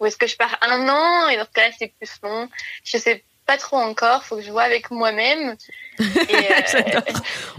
Ou 0.00 0.06
est-ce 0.06 0.18
que 0.18 0.26
je 0.26 0.36
pars 0.36 0.58
un 0.60 0.86
an 0.90 1.28
et 1.30 1.38
dans 1.38 1.46
ce 1.46 1.50
cas-là, 1.52 1.70
c'est 1.78 1.92
plus 1.98 2.10
long? 2.22 2.46
Je 2.84 2.98
sais 2.98 3.24
pas 3.46 3.56
trop 3.58 3.76
encore. 3.76 4.24
Faut 4.24 4.36
que 4.36 4.42
je 4.42 4.50
vois 4.50 4.62
avec 4.62 4.90
moi-même. 4.90 5.56
Euh. 6.00 7.00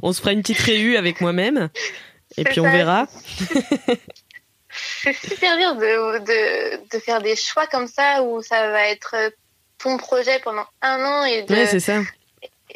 On 0.01 0.11
se 0.11 0.19
fera 0.19 0.33
une 0.33 0.41
petite 0.41 0.59
réu 0.59 0.97
avec 0.97 1.21
moi-même 1.21 1.69
et 2.37 2.43
puis 2.43 2.59
on 2.59 2.63
verra. 2.69 3.07
c'est 5.03 5.13
super 5.13 5.55
dur 5.57 5.75
de, 5.75 6.19
de, 6.19 6.79
de 6.91 6.99
faire 6.99 7.21
des 7.21 7.35
choix 7.35 7.67
comme 7.67 7.87
ça 7.87 8.23
où 8.23 8.41
ça 8.41 8.69
va 8.71 8.89
être 8.89 9.15
ton 9.77 9.97
projet 9.97 10.39
pendant 10.39 10.65
un 10.81 11.03
an 11.05 11.23
et 11.25 11.43
de, 11.43 11.53
Ouais, 11.53 11.67
c'est 11.67 11.79
ça. 11.79 11.99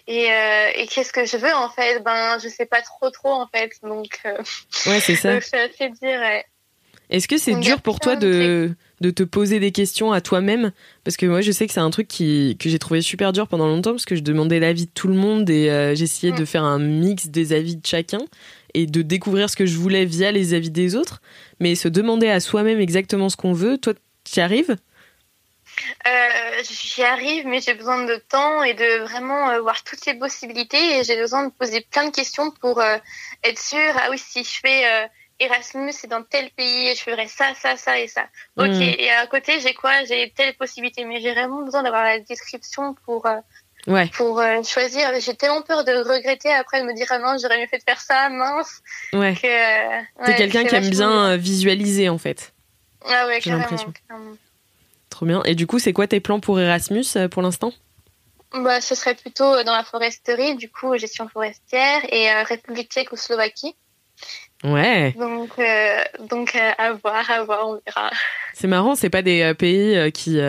et, 0.08 0.32
euh, 0.32 0.68
et 0.76 0.88
qu'est-ce 0.88 1.12
que 1.12 1.26
je 1.26 1.38
veux 1.38 1.54
en 1.54 1.70
fait? 1.70 2.00
Ben, 2.04 2.38
je 2.40 2.50
sais 2.50 2.66
pas 2.66 2.82
trop 2.82 3.10
trop 3.10 3.32
en 3.34 3.48
fait. 3.48 3.72
Donc, 3.82 4.20
euh, 4.26 4.38
Ouais, 4.86 5.00
c'est 5.00 5.16
ça. 5.22 5.34
donc 5.34 5.44
c'est 5.44 5.60
assez 5.62 5.90
dur. 5.90 5.98
ouais. 6.20 6.46
Est-ce 7.10 7.28
que 7.28 7.38
c'est 7.38 7.56
dur 7.56 7.82
pour 7.82 8.00
toi 8.00 8.16
de 8.16 8.76
de, 9.00 9.12
te 9.12 9.24
poser 9.24 9.60
des 9.60 9.72
questions 9.72 10.12
à 10.12 10.22
toi-même? 10.22 10.72
Parce 11.04 11.18
que 11.18 11.26
moi, 11.26 11.42
je 11.42 11.52
sais 11.52 11.68
que 11.68 11.74
c'est 11.74 11.80
un 11.80 11.90
truc 11.90 12.08
qui, 12.08 12.58
que 12.60 12.70
j'ai 12.70 12.80
trouvé 12.80 13.02
super 13.02 13.32
dur 13.32 13.48
pendant 13.48 13.68
longtemps 13.68 13.92
parce 13.92 14.06
que 14.06 14.16
je 14.16 14.22
demandais 14.22 14.60
l'avis 14.60 14.88
de 14.88 14.92
tout 14.92 15.08
le 15.08 15.14
monde 15.14 15.50
et 15.50 15.70
euh, 15.70 15.96
j'essayais 15.96 16.34
de 16.34 16.46
faire 16.46 16.64
un 16.64 16.80
mix 16.80 17.28
des 17.28 17.54
avis 17.54 17.78
de 17.78 17.86
chacun 17.86 18.20
et 18.74 18.86
de 18.86 19.02
découvrir 19.02 19.50
ce 19.50 19.56
que 19.56 19.66
je 19.66 19.78
voulais 19.78 20.06
via 20.06 20.32
les 20.32 20.54
avis 20.54 20.72
des 20.72 20.96
autres. 20.96 21.22
Mais 21.60 21.76
se 21.76 21.88
demander 21.88 22.28
à 22.28 22.40
soi-même 22.40 22.80
exactement 22.80 23.30
ce 23.30 23.38
qu'on 23.38 23.54
veut, 23.54 23.78
toi, 23.78 23.94
tu 24.24 24.40
y 24.40 24.42
arrives? 24.42 24.76
Euh, 26.08 26.64
J'y 26.64 27.04
arrive, 27.04 27.46
mais 27.46 27.62
j'ai 27.62 27.74
besoin 27.74 28.04
de 28.06 28.16
temps 28.16 28.64
et 28.64 28.74
de 28.74 29.04
vraiment 29.04 29.50
euh, 29.50 29.62
voir 29.62 29.84
toutes 29.84 30.06
les 30.06 30.16
possibilités 30.16 30.98
et 30.98 31.04
j'ai 31.04 31.18
besoin 31.18 31.48
de 31.48 31.52
poser 31.52 31.82
plein 31.92 32.06
de 32.06 32.16
questions 32.16 32.52
pour 32.52 32.80
euh, 32.80 32.98
être 33.44 33.60
sûre. 33.60 33.94
Ah 33.96 34.08
oui, 34.10 34.18
si 34.18 34.44
je 34.44 34.60
fais 34.60 35.10
Erasmus, 35.40 35.92
c'est 35.92 36.08
dans 36.08 36.24
tel 36.24 36.50
pays 36.52 36.88
et 36.90 36.96
je 36.96 37.02
ferai 37.02 37.28
ça, 37.28 37.54
ça, 37.56 37.78
ça 37.78 38.00
et 38.00 38.08
ça. 38.08 38.24
Ok. 38.58 38.68
Mm. 38.70 38.82
Et 38.82 39.12
à 39.12 39.28
côté, 39.28 39.60
j'ai 39.60 39.74
quoi? 39.74 40.04
J'ai 40.06 40.34
telle 40.36 40.56
possibilité, 40.56 41.06
mais 41.06 41.22
j'ai 41.22 41.32
vraiment 41.34 41.62
besoin 41.62 41.84
d'avoir 41.84 42.04
la 42.04 42.20
description 42.20 42.96
pour 43.06 43.26
euh, 43.26 43.38
Ouais, 43.86 44.10
pour 44.18 44.40
euh, 44.40 44.64
choisir. 44.64 45.10
J'ai 45.20 45.36
tellement 45.36 45.62
peur 45.62 45.86
de 45.86 45.92
regretter 45.92 46.52
après 46.52 46.82
de 46.82 46.86
me 46.86 46.94
dire 46.94 47.08
ah 47.10 47.20
non, 47.20 47.38
j'aurais 47.42 47.60
mieux 47.60 47.68
fait 47.68 47.78
de 47.78 47.84
faire 47.84 48.02
ça, 48.02 48.28
mince. 48.30 48.82
ouais. 49.14 49.34
Que 49.36 49.48
euh, 49.48 50.02
T'es 50.26 50.32
ouais, 50.32 50.36
quelqu'un 50.36 50.66
qui 50.66 50.76
aime 50.76 50.90
bien 50.90 51.38
visualiser 51.38 52.10
en 52.10 52.18
fait. 52.18 52.54
Ah 53.06 53.28
ouais, 53.28 53.40
j'ai 53.42 53.52
l'impression. 53.52 53.94
Trop 55.10 55.26
bien. 55.26 55.42
Et 55.44 55.56
du 55.56 55.68
coup, 55.68 55.80
c'est 55.80 55.94
quoi 55.94 56.08
tes 56.08 56.20
plans 56.20 56.40
pour 56.42 56.60
Erasmus 56.60 57.06
pour 57.32 57.42
l'instant? 57.42 57.72
Bah, 58.54 58.82
ce 58.82 58.94
serait 58.96 59.16
plutôt 59.16 59.64
dans 59.64 59.76
la 59.76 59.84
foresterie, 59.84 60.56
du 60.56 60.70
coup, 60.70 60.98
gestion 60.98 61.30
forestière 61.30 62.02
et 62.12 62.30
République 62.44 62.92
tchèque 62.92 63.12
ou 63.14 63.16
Slovaquie. 63.16 63.76
Ouais. 64.64 65.14
Donc, 65.18 65.50
euh, 65.60 65.98
donc 66.30 66.56
euh, 66.56 66.72
à 66.78 66.94
voir, 66.94 67.30
à 67.30 67.44
voir, 67.44 67.68
on 67.70 67.80
verra. 67.86 68.10
C'est 68.54 68.68
marrant, 68.68 68.96
c'est 68.96 69.10
pas 69.10 69.22
des 69.22 69.42
euh, 69.42 69.54
pays 69.54 70.12
qui 70.12 70.40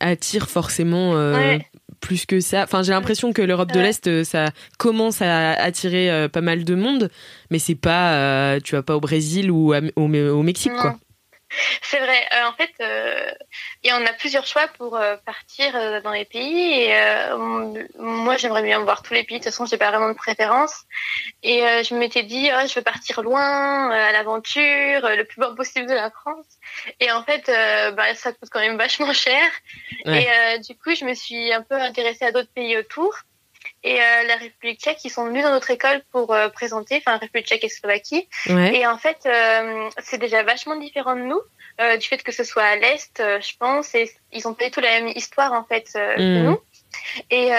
attirent 0.00 0.48
forcément 0.48 1.12
Ouais. 1.12 1.66
plus 2.00 2.26
que 2.26 2.40
ça. 2.40 2.62
Enfin, 2.64 2.82
j'ai 2.82 2.92
l'impression 2.92 3.32
que 3.32 3.42
l'Europe 3.42 3.70
de 3.72 3.78
l'Est, 3.80 4.24
ça 4.24 4.46
commence 4.78 5.20
à 5.22 5.50
attirer 5.52 6.28
pas 6.32 6.40
mal 6.40 6.64
de 6.64 6.74
monde, 6.74 7.10
mais 7.50 7.58
c'est 7.58 7.74
pas, 7.76 8.58
tu 8.64 8.74
vas 8.74 8.82
pas 8.82 8.96
au 8.96 9.00
Brésil 9.00 9.50
ou 9.50 9.72
à- 9.72 9.80
au, 9.96 10.04
au 10.06 10.42
Mexique, 10.42 10.72
Non. 10.72 10.80
quoi. 10.80 10.96
C'est 11.82 11.98
vrai. 11.98 12.28
Euh, 12.32 12.46
en 12.46 12.52
fait, 12.52 12.70
euh, 12.80 13.30
et 13.82 13.92
on 13.92 14.06
a 14.06 14.12
plusieurs 14.12 14.46
choix 14.46 14.68
pour 14.68 14.96
euh, 14.96 15.16
partir 15.24 15.74
euh, 15.74 16.00
dans 16.00 16.12
les 16.12 16.24
pays. 16.24 16.82
Et 16.82 16.96
euh, 16.96 17.84
moi, 17.98 18.36
j'aimerais 18.36 18.62
bien 18.62 18.80
voir 18.80 19.02
tous 19.02 19.14
les 19.14 19.24
pays. 19.24 19.38
De 19.38 19.44
toute 19.44 19.52
façon, 19.52 19.66
j'ai 19.66 19.76
pas 19.76 19.90
vraiment 19.90 20.08
de 20.08 20.14
préférence. 20.14 20.84
Et 21.42 21.62
euh, 21.64 21.82
je 21.82 21.94
m'étais 21.94 22.22
dit, 22.22 22.50
oh, 22.52 22.66
je 22.66 22.74
veux 22.74 22.82
partir 22.82 23.22
loin, 23.22 23.90
euh, 23.90 24.08
à 24.08 24.12
l'aventure, 24.12 25.04
euh, 25.04 25.16
le 25.16 25.24
plus 25.24 25.40
loin 25.40 25.54
possible 25.54 25.86
de 25.86 25.94
la 25.94 26.10
France. 26.10 26.46
Et 27.00 27.10
en 27.10 27.22
fait, 27.24 27.48
euh, 27.48 27.90
bah, 27.92 28.14
ça 28.14 28.32
coûte 28.32 28.48
quand 28.50 28.60
même 28.60 28.78
vachement 28.78 29.12
cher. 29.12 29.42
Ouais. 30.06 30.22
Et 30.22 30.30
euh, 30.30 30.58
du 30.58 30.76
coup, 30.76 30.94
je 30.94 31.04
me 31.04 31.14
suis 31.14 31.52
un 31.52 31.62
peu 31.62 31.74
intéressée 31.74 32.24
à 32.24 32.32
d'autres 32.32 32.52
pays 32.54 32.76
autour. 32.76 33.14
Et 33.84 34.00
euh, 34.00 34.22
la 34.28 34.36
République 34.36 34.80
tchèque, 34.80 35.04
ils 35.04 35.10
sont 35.10 35.26
venus 35.26 35.42
dans 35.42 35.50
notre 35.50 35.70
école 35.70 36.02
pour 36.12 36.32
euh, 36.32 36.48
présenter, 36.48 36.96
enfin 36.98 37.16
République 37.16 37.46
tchèque 37.46 37.64
et 37.64 37.68
Slovaquie. 37.68 38.28
Ouais. 38.48 38.76
Et 38.76 38.86
en 38.86 38.96
fait, 38.98 39.18
euh, 39.26 39.88
c'est 40.02 40.18
déjà 40.18 40.42
vachement 40.42 40.76
différent 40.76 41.16
de 41.16 41.22
nous, 41.22 41.40
du 41.98 42.06
fait 42.06 42.22
que 42.22 42.32
ce 42.32 42.44
soit 42.44 42.62
à 42.62 42.76
l'est, 42.76 43.10
je 43.18 43.56
pense, 43.58 43.94
et 43.94 44.10
ils 44.32 44.46
ont 44.46 44.54
pas 44.54 44.66
du 44.66 44.70
tout 44.70 44.80
la 44.80 45.00
même 45.00 45.08
histoire 45.08 45.52
en 45.52 45.64
fait 45.64 45.88
que 45.92 46.20
Mhm. 46.38 46.44
nous. 46.44 46.60
Et 47.30 47.50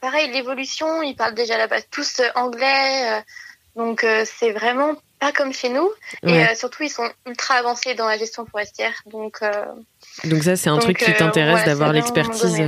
pareil, 0.00 0.30
l'évolution, 0.30 1.02
ils 1.02 1.16
parlent 1.16 1.34
déjà 1.34 1.56
là-bas 1.58 1.82
tous 1.90 2.20
anglais, 2.36 3.22
donc 3.74 4.06
c'est 4.24 4.52
vraiment 4.52 4.94
pas 5.18 5.32
comme 5.32 5.52
chez 5.52 5.68
nous. 5.70 5.90
Ouais. 6.22 6.52
Et 6.52 6.54
surtout, 6.54 6.82
ils 6.84 6.90
sont 6.90 7.10
ultra 7.26 7.54
avancés 7.54 7.94
dans 7.94 8.06
la 8.06 8.18
gestion 8.18 8.46
forestière, 8.46 8.94
donc 9.06 9.40
Donc 10.24 10.42
ça, 10.44 10.54
c'est 10.56 10.68
un 10.68 10.74
donc, 10.74 10.82
truc 10.82 10.98
qui 10.98 11.12
t'intéresse 11.14 11.60
ouais, 11.60 11.66
d'avoir 11.66 11.92
l'expertise. 11.92 12.62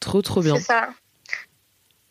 Trop, 0.00 0.22
trop 0.22 0.40
bien. 0.40 0.56
c'est 0.56 0.62
ça. 0.62 0.88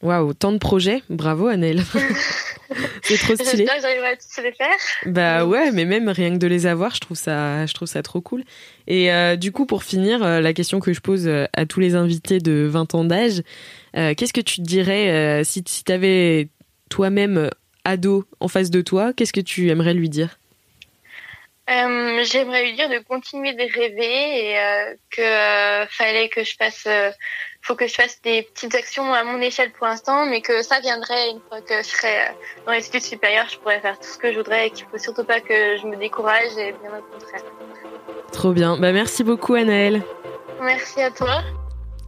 Waouh, 0.04 0.34
tant 0.34 0.52
de 0.52 0.60
projets. 0.60 1.02
Bravo, 1.10 1.48
Annelle. 1.48 1.82
c'est 3.02 3.18
trop 3.18 3.36
stylé. 3.36 3.66
J'espère 3.66 3.76
que 3.76 3.82
j'arriverai 3.82 4.08
à 4.10 4.16
tous 4.16 4.42
les 4.42 4.52
faire. 4.52 4.68
Bah 5.06 5.46
ouais, 5.46 5.72
mais 5.72 5.86
même 5.86 6.10
rien 6.10 6.34
que 6.34 6.38
de 6.38 6.48
les 6.48 6.68
avoir, 6.68 6.94
je 6.94 7.00
trouve 7.00 7.18
ça, 7.18 7.66
je 7.66 7.74
trouve 7.74 7.88
ça 7.88 8.04
trop 8.04 8.22
cool. 8.22 8.44
Et 8.86 9.12
euh, 9.12 9.36
du 9.36 9.52
coup, 9.52 9.66
pour 9.66 9.84
finir, 9.84 10.24
euh, 10.24 10.40
la 10.40 10.54
question 10.54 10.80
que 10.80 10.94
je 10.94 11.00
pose 11.00 11.28
euh, 11.28 11.46
à 11.54 11.66
tous 11.66 11.80
les 11.80 11.96
invités 11.96 12.40
de 12.40 12.68
20 12.70 12.96
ans 12.96 13.04
d'âge, 13.06 13.42
qu'est-ce 13.94 14.34
que 14.34 14.42
tu 14.42 14.58
te 14.58 14.62
dirais 14.62 15.44
si, 15.44 15.64
si 15.68 15.84
tu 15.84 15.92
avais 15.92 16.50
toi-même 16.90 17.50
ado 17.84 18.26
en 18.40 18.48
face 18.48 18.70
de 18.70 18.82
toi, 18.82 19.12
qu'est-ce 19.14 19.34
que 19.34 19.42
tu 19.42 19.70
aimerais 19.70 19.96
lui 19.96 20.10
dire? 20.10 20.38
J'aimerais 21.68 22.64
lui 22.64 22.74
dire 22.74 22.90
de 22.90 23.00
continuer 23.00 23.54
de 23.54 23.74
rêver 23.74 24.52
et 24.52 24.98
que 25.10 25.86
fallait 25.90 26.30
que 26.30 26.44
je 26.44 26.56
fasse 26.56 26.88
faut 27.68 27.76
que 27.76 27.88
je 27.88 27.94
fasse 27.94 28.22
des 28.24 28.44
petites 28.44 28.76
actions 28.76 29.14
à 29.14 29.24
mon 29.26 29.42
échelle 29.42 29.72
pour 29.74 29.88
l'instant, 29.88 30.26
mais 30.26 30.42
que 30.42 30.64
ça 30.64 30.80
viendrait 30.80 31.32
une 31.32 31.42
fois 31.50 31.60
que 31.62 31.78
je 31.78 31.88
serai 31.88 32.22
euh, 32.22 32.32
dans 32.66 32.72
les 32.72 32.86
études 32.86 33.02
supérieures, 33.02 33.48
je 33.50 33.58
pourrais 33.60 33.82
faire 33.82 34.00
tout 34.00 34.08
ce 34.08 34.18
que 34.18 34.32
je 34.32 34.38
voudrais 34.38 34.68
et 34.68 34.70
qu'il 34.72 34.86
faut 34.86 34.98
surtout 34.98 35.26
pas 35.26 35.42
que 35.42 35.78
je 35.78 35.86
me 35.86 35.98
décourage 35.98 36.58
et 36.58 36.72
bien 36.72 36.92
au 36.98 37.14
contraire. 37.14 37.42
Trop 38.32 38.54
bien. 38.54 38.78
Bah, 38.78 38.94
merci 38.94 39.24
beaucoup, 39.24 39.56
Anaëlle. 39.56 40.02
Merci 40.62 41.02
à 41.02 41.12
toi. 41.12 41.42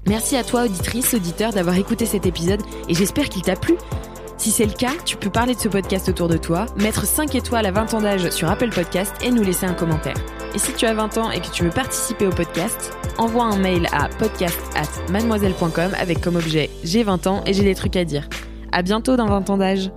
Merci 0.08 0.38
à 0.38 0.46
toi, 0.46 0.64
auditrice, 0.64 1.14
auditeur, 1.14 1.52
d'avoir 1.52 1.78
écouté 1.78 2.06
cet 2.06 2.26
épisode 2.26 2.62
et 2.88 2.94
j'espère 2.94 3.28
qu'il 3.28 3.42
t'a 3.42 3.58
plu. 3.58 3.76
Si 4.40 4.52
c'est 4.52 4.66
le 4.66 4.72
cas, 4.72 4.94
tu 5.04 5.18
peux 5.18 5.30
parler 5.30 5.54
de 5.54 5.60
ce 5.60 5.68
podcast 5.68 6.08
autour 6.08 6.30
de 6.30 6.38
toi, 6.38 6.66
mettre 6.78 7.06
5 7.06 7.36
étoiles 7.36 7.66
à 7.66 7.72
20 7.72 7.94
ans 7.94 8.00
d'âge 8.00 8.30
sur 8.30 8.50
Apple 8.50 8.70
Podcast 8.70 9.14
et 9.22 9.32
nous 9.32 9.44
laisser 9.44 9.66
un 9.66 9.74
commentaire. 9.74 10.16
Et 10.56 10.58
si 10.58 10.72
tu 10.74 10.86
as 10.86 10.94
20 10.94 11.18
ans 11.18 11.30
et 11.30 11.42
que 11.42 11.52
tu 11.52 11.66
veux 11.66 11.70
participer 11.70 12.26
au 12.26 12.30
podcast, 12.30 12.98
envoie 13.18 13.44
un 13.44 13.58
mail 13.58 13.88
à 13.92 14.08
podcast 14.08 14.58
at 14.76 15.12
mademoiselle.com 15.12 15.92
avec 16.00 16.22
comme 16.22 16.38
objet 16.38 16.70
j'ai 16.86 17.04
20 17.04 17.28
ans 17.28 17.44
et 17.46 17.52
j'ai 17.52 17.64
des 17.64 17.76
trucs 17.76 17.98
à 17.98 18.06
dire. 18.06 18.30
À 18.72 18.82
bientôt 18.82 19.18
dans 19.18 19.28
20 19.28 19.50
ans 19.50 19.58
d'âge. 19.58 19.92